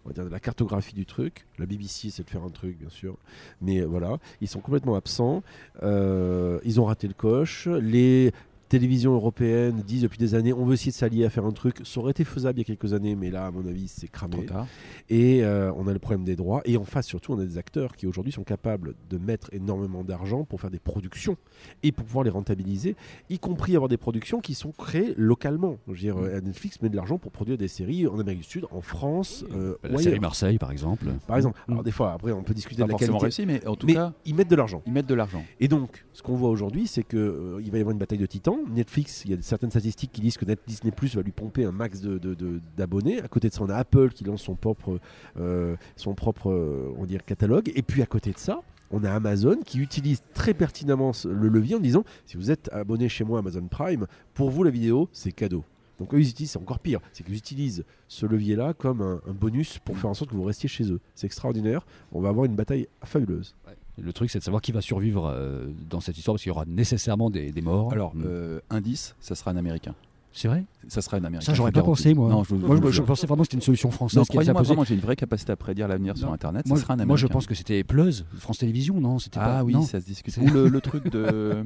on 0.05 0.09
va 0.09 0.13
dire 0.13 0.25
de 0.25 0.29
la 0.29 0.39
cartographie 0.39 0.93
du 0.93 1.05
truc. 1.05 1.47
La 1.57 1.65
BBC 1.65 2.07
essaie 2.07 2.23
de 2.23 2.29
faire 2.29 2.43
un 2.43 2.49
truc, 2.49 2.77
bien 2.77 2.89
sûr, 2.89 3.17
mais 3.61 3.81
euh, 3.81 3.85
voilà, 3.85 4.17
ils 4.41 4.47
sont 4.47 4.59
complètement 4.59 4.95
absents. 4.95 5.43
Euh, 5.83 6.59
ils 6.63 6.79
ont 6.79 6.85
raté 6.85 7.07
le 7.07 7.13
coche. 7.13 7.67
Les 7.67 8.31
télévisions 8.71 9.13
européennes 9.13 9.81
disent 9.85 10.03
depuis 10.03 10.17
des 10.17 10.33
années 10.33 10.53
on 10.53 10.63
veut 10.63 10.75
essayer 10.75 10.91
de 10.93 10.95
s'allier 10.95 11.25
à 11.25 11.29
faire 11.29 11.45
un 11.45 11.51
truc. 11.51 11.81
Ça 11.83 11.99
aurait 11.99 12.11
été 12.11 12.23
faisable 12.23 12.57
il 12.59 12.61
y 12.61 12.65
a 12.71 12.75
quelques 12.75 12.93
années, 12.93 13.15
mais 13.15 13.29
là, 13.29 13.47
à 13.47 13.51
mon 13.51 13.65
avis, 13.67 13.87
c'est 13.89 14.07
Trop 14.09 14.27
cramé. 14.29 14.45
tard. 14.45 14.65
Et 15.09 15.43
euh, 15.43 15.73
on 15.75 15.87
a 15.87 15.93
le 15.93 15.99
problème 15.99 16.23
des 16.23 16.37
droits. 16.37 16.61
Et 16.63 16.77
en 16.77 16.85
face, 16.85 17.05
surtout, 17.07 17.33
on 17.33 17.39
a 17.39 17.45
des 17.45 17.57
acteurs 17.57 17.95
qui 17.97 18.07
aujourd'hui 18.07 18.31
sont 18.31 18.43
capables 18.45 18.93
de 19.09 19.17
mettre 19.17 19.49
énormément 19.53 20.03
d'argent 20.05 20.45
pour 20.45 20.61
faire 20.61 20.71
des 20.71 20.79
productions 20.79 21.35
et 21.83 21.91
pour 21.91 22.05
pouvoir 22.05 22.23
les 22.23 22.29
rentabiliser, 22.29 22.95
y 23.29 23.39
compris 23.39 23.75
avoir 23.75 23.89
des 23.89 23.97
productions 23.97 24.39
qui 24.39 24.53
sont 24.53 24.71
créées 24.71 25.13
localement. 25.17 25.77
Je 25.87 25.91
veux 25.91 25.97
dire, 25.99 26.15
Mm. 26.15 26.23
euh, 26.23 26.41
Netflix 26.41 26.81
met 26.81 26.89
de 26.89 26.95
l'argent 26.95 27.17
pour 27.17 27.31
produire 27.33 27.57
des 27.57 27.67
séries 27.67 28.07
en 28.07 28.19
Amérique 28.19 28.39
du 28.43 28.47
Sud, 28.47 28.65
en 28.71 28.81
France, 28.81 29.43
euh, 29.53 29.75
La 29.83 29.97
série 29.97 30.07
ailleurs. 30.09 30.21
Marseille, 30.21 30.57
par 30.57 30.71
exemple. 30.71 31.07
Par 31.27 31.35
exemple. 31.35 31.59
Mm. 31.67 31.71
Alors 31.73 31.83
des 31.83 31.91
fois, 31.91 32.13
après, 32.13 32.31
on 32.31 32.41
peut 32.43 32.53
discuter 32.53 32.81
de 32.83 32.87
la 32.87 32.93
qualité. 32.97 33.17
réussi, 33.17 33.45
mais 33.45 33.67
en 33.67 33.75
tout 33.75 33.85
mais 33.87 33.93
cas, 33.95 34.13
ils 34.25 34.33
mettent 34.33 34.49
de 34.49 34.55
l'argent. 34.55 34.81
ils 34.85 34.93
mettent 34.93 35.07
de 35.07 35.15
l'argent. 35.15 35.43
Et 35.59 35.67
donc, 35.67 36.05
ce 36.13 36.21
qu'on 36.23 36.35
voit 36.35 36.49
aujourd'hui, 36.49 36.87
c'est 36.87 37.03
que 37.03 37.17
euh, 37.17 37.61
il 37.63 37.69
va 37.69 37.77
y 37.77 37.81
avoir 37.81 37.91
une 37.91 37.99
bataille 37.99 38.17
de 38.17 38.25
titans. 38.25 38.59
Netflix, 38.69 39.23
il 39.25 39.31
y 39.31 39.33
a 39.33 39.41
certaines 39.41 39.71
statistiques 39.71 40.11
qui 40.11 40.21
disent 40.21 40.37
que 40.37 40.45
Disney 40.67 40.91
Plus 40.91 41.15
va 41.15 41.21
lui 41.21 41.31
pomper 41.31 41.65
un 41.65 41.71
max 41.71 42.01
de, 42.01 42.17
de- 42.17 42.61
d'abonnés. 42.77 43.21
À 43.21 43.27
côté 43.27 43.49
de 43.49 43.53
ça, 43.53 43.61
on 43.63 43.69
a 43.69 43.75
Apple 43.75 44.09
qui 44.09 44.23
lance 44.23 44.41
son 44.43 44.55
propre, 44.55 44.99
euh, 45.39 45.75
son 45.95 46.13
propre, 46.13 46.49
euh, 46.51 46.93
on 46.97 47.05
catalogue. 47.05 47.71
Et 47.75 47.81
puis 47.81 48.01
à 48.01 48.05
côté 48.05 48.31
de 48.31 48.37
ça, 48.37 48.61
on 48.91 49.03
a 49.03 49.11
Amazon 49.11 49.57
qui 49.65 49.79
utilise 49.79 50.21
très 50.33 50.53
pertinemment 50.53 51.11
le 51.25 51.47
levier 51.47 51.75
en 51.75 51.79
disant 51.79 52.03
si 52.25 52.37
vous 52.37 52.51
êtes 52.51 52.69
abonné 52.73 53.09
chez 53.09 53.23
moi 53.23 53.39
Amazon 53.39 53.67
Prime, 53.69 54.07
pour 54.33 54.49
vous 54.49 54.63
la 54.63 54.71
vidéo, 54.71 55.09
c'est 55.11 55.31
cadeau. 55.31 55.63
Donc 55.99 56.13
eux, 56.13 56.19
ils 56.19 56.29
utilisent, 56.29 56.51
c'est 56.51 56.59
encore 56.59 56.79
pire, 56.79 56.99
c'est 57.13 57.23
qu'ils 57.23 57.35
utilisent 57.35 57.83
ce 58.07 58.25
levier-là 58.25 58.73
comme 58.73 59.01
un 59.01 59.33
bonus 59.33 59.77
pour 59.79 59.97
faire 59.97 60.09
en 60.09 60.13
sorte 60.15 60.31
que 60.31 60.35
vous 60.35 60.43
restiez 60.43 60.67
chez 60.67 60.91
eux. 60.91 60.99
C'est 61.15 61.27
extraordinaire. 61.27 61.85
On 62.11 62.21
va 62.21 62.29
avoir 62.29 62.45
une 62.45 62.55
bataille 62.55 62.87
fabuleuse. 63.03 63.55
Le 64.01 64.13
truc, 64.13 64.29
c'est 64.29 64.39
de 64.39 64.43
savoir 64.43 64.61
qui 64.61 64.71
va 64.71 64.81
survivre 64.81 65.27
euh, 65.27 65.67
dans 65.89 65.99
cette 65.99 66.17
histoire, 66.17 66.33
parce 66.35 66.43
qu'il 66.43 66.49
y 66.49 66.51
aura 66.55 66.65
nécessairement 66.65 67.29
des, 67.29 67.51
des 67.51 67.61
morts. 67.61 67.91
Alors, 67.93 68.15
Mm. 68.15 68.23
euh, 68.25 68.59
indice, 68.69 69.15
ça 69.19 69.35
sera 69.35 69.51
un 69.51 69.57
Américain. 69.57 69.93
c'est 70.33 70.47
vrai? 70.47 70.63
Ça 70.87 71.01
sera 71.01 71.17
un 71.17 71.23
Américain. 71.23 71.45
Ça, 71.45 71.53
j'aurais 71.53 71.71
pas 71.71 71.83
pensé, 71.83 72.13
moi. 72.13 72.29
Non, 72.29 72.43
je, 72.43 72.55
moi, 72.55 72.77
je 72.91 73.01
pensais 73.01 73.27
vraiment 73.27 73.43
que 73.43 73.47
c'était 73.47 73.57
une 73.57 73.61
solution 73.61 73.91
française 73.91 74.17
Non, 74.17 74.23
qui 74.23 74.31
allait 74.37 74.45
croyez-moi, 74.45 74.61
vraiment, 74.63 74.83
j'ai 74.85 74.95
une 74.95 75.01
vraie 75.01 75.15
capacité 75.15 75.51
à 75.51 75.55
prédire 75.55 75.87
l'avenir 75.87 76.17
sur. 76.17 76.31
Internet. 76.31 76.65
Moi, 76.67 76.77
ça 76.77 76.83
sera 76.83 76.93
un 76.93 76.97
je- 76.97 77.01
Américain. 77.03 77.07
moi, 77.07 77.17
je 77.17 77.27
pense 77.27 77.45
que 77.47 77.53
c'était 77.55 77.83
Pleuse, 77.83 78.25
France 78.39 78.57
Télévisions, 78.59 78.99
non 79.01 79.19
C'était 79.19 79.39
Ah 79.41 79.57
pas... 79.57 79.63
oui, 79.63 79.73
non. 79.73 79.81
ça 79.83 79.99
se 80.01 80.05
discute. 80.05 80.35
Ou 80.37 80.47
le, 80.49 80.67
le 80.69 80.81
truc 80.81 81.09
de. 81.11 81.65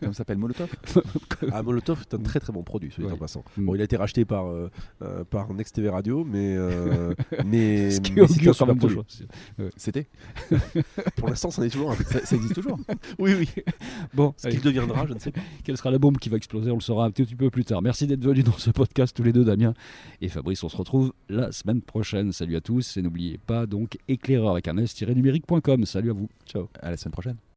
Comment 0.00 0.12
ça 0.12 0.18
s'appelle 0.18 0.38
Molotov 0.38 0.70
Ah, 1.52 1.62
Molotov 1.62 2.00
est 2.02 2.14
un 2.14 2.18
très 2.18 2.40
très 2.40 2.52
bon 2.52 2.62
produit, 2.62 2.90
soit 2.90 3.04
Ouais. 3.04 3.12
en 3.12 3.16
passant. 3.16 3.44
Mm. 3.56 3.64
Bon, 3.66 3.74
il 3.74 3.80
a 3.80 3.84
été 3.84 3.96
racheté 3.96 4.24
par, 4.24 4.46
euh, 4.46 4.70
euh, 5.02 5.24
par 5.24 5.52
Next 5.54 5.74
TV 5.74 5.88
Radio, 5.88 6.24
mais, 6.24 6.56
euh, 6.56 7.14
mais, 7.46 7.90
Ce 7.90 8.00
qui 8.00 8.12
mais 8.12 8.22
augure 8.22 8.56
quand 8.56 8.66
même 8.66 8.80
choses. 8.80 9.26
C'était 9.76 10.08
Pour 11.16 11.28
l'instant, 11.28 11.50
c'en 11.50 11.62
est 11.62 11.70
toujours 11.70 11.90
un. 11.92 11.96
ça, 11.96 12.24
ça 12.24 12.36
existe 12.36 12.54
toujours. 12.54 12.78
oui, 13.18 13.34
oui. 13.38 13.48
Bon, 14.14 14.34
Ce 14.36 14.48
qu'il 14.48 14.60
deviendra, 14.60 15.06
je 15.06 15.14
ne 15.14 15.18
sais 15.18 15.30
pas. 15.32 15.40
quelle 15.64 15.76
sera 15.76 15.90
la 15.90 15.98
bombe 15.98 16.18
qui 16.18 16.28
va 16.28 16.36
exploser 16.36 16.70
On 16.70 16.74
le 16.76 16.80
saura 16.80 17.04
un 17.06 17.10
petit 17.10 17.34
peu 17.34 17.50
plus 17.50 17.64
tard. 17.64 17.82
Merci 17.82 18.06
d'être 18.06 18.22
venus 18.24 18.44
dans 18.44 18.52
ce 18.52 18.70
podcast 18.70 19.16
tous 19.16 19.22
les 19.22 19.32
deux, 19.32 19.44
Damien 19.44 19.74
et 20.20 20.28
Fabrice. 20.28 20.62
On 20.64 20.68
se 20.68 20.76
retrouve 20.76 21.12
la 21.28 21.52
semaine 21.52 21.82
prochaine. 21.82 22.32
Salut 22.32 22.56
à 22.56 22.60
tous 22.60 22.96
et 22.96 23.02
n'oubliez 23.02 23.38
pas 23.38 23.66
donc 23.66 23.98
éclaireur 24.08 24.50
avec 24.52 24.68
un 24.68 24.76
s-numérique.com. 24.78 25.84
Salut 25.86 26.10
à 26.10 26.14
vous. 26.14 26.28
Ciao. 26.46 26.68
À 26.80 26.90
la 26.90 26.96
semaine 26.96 27.12
prochaine. 27.12 27.47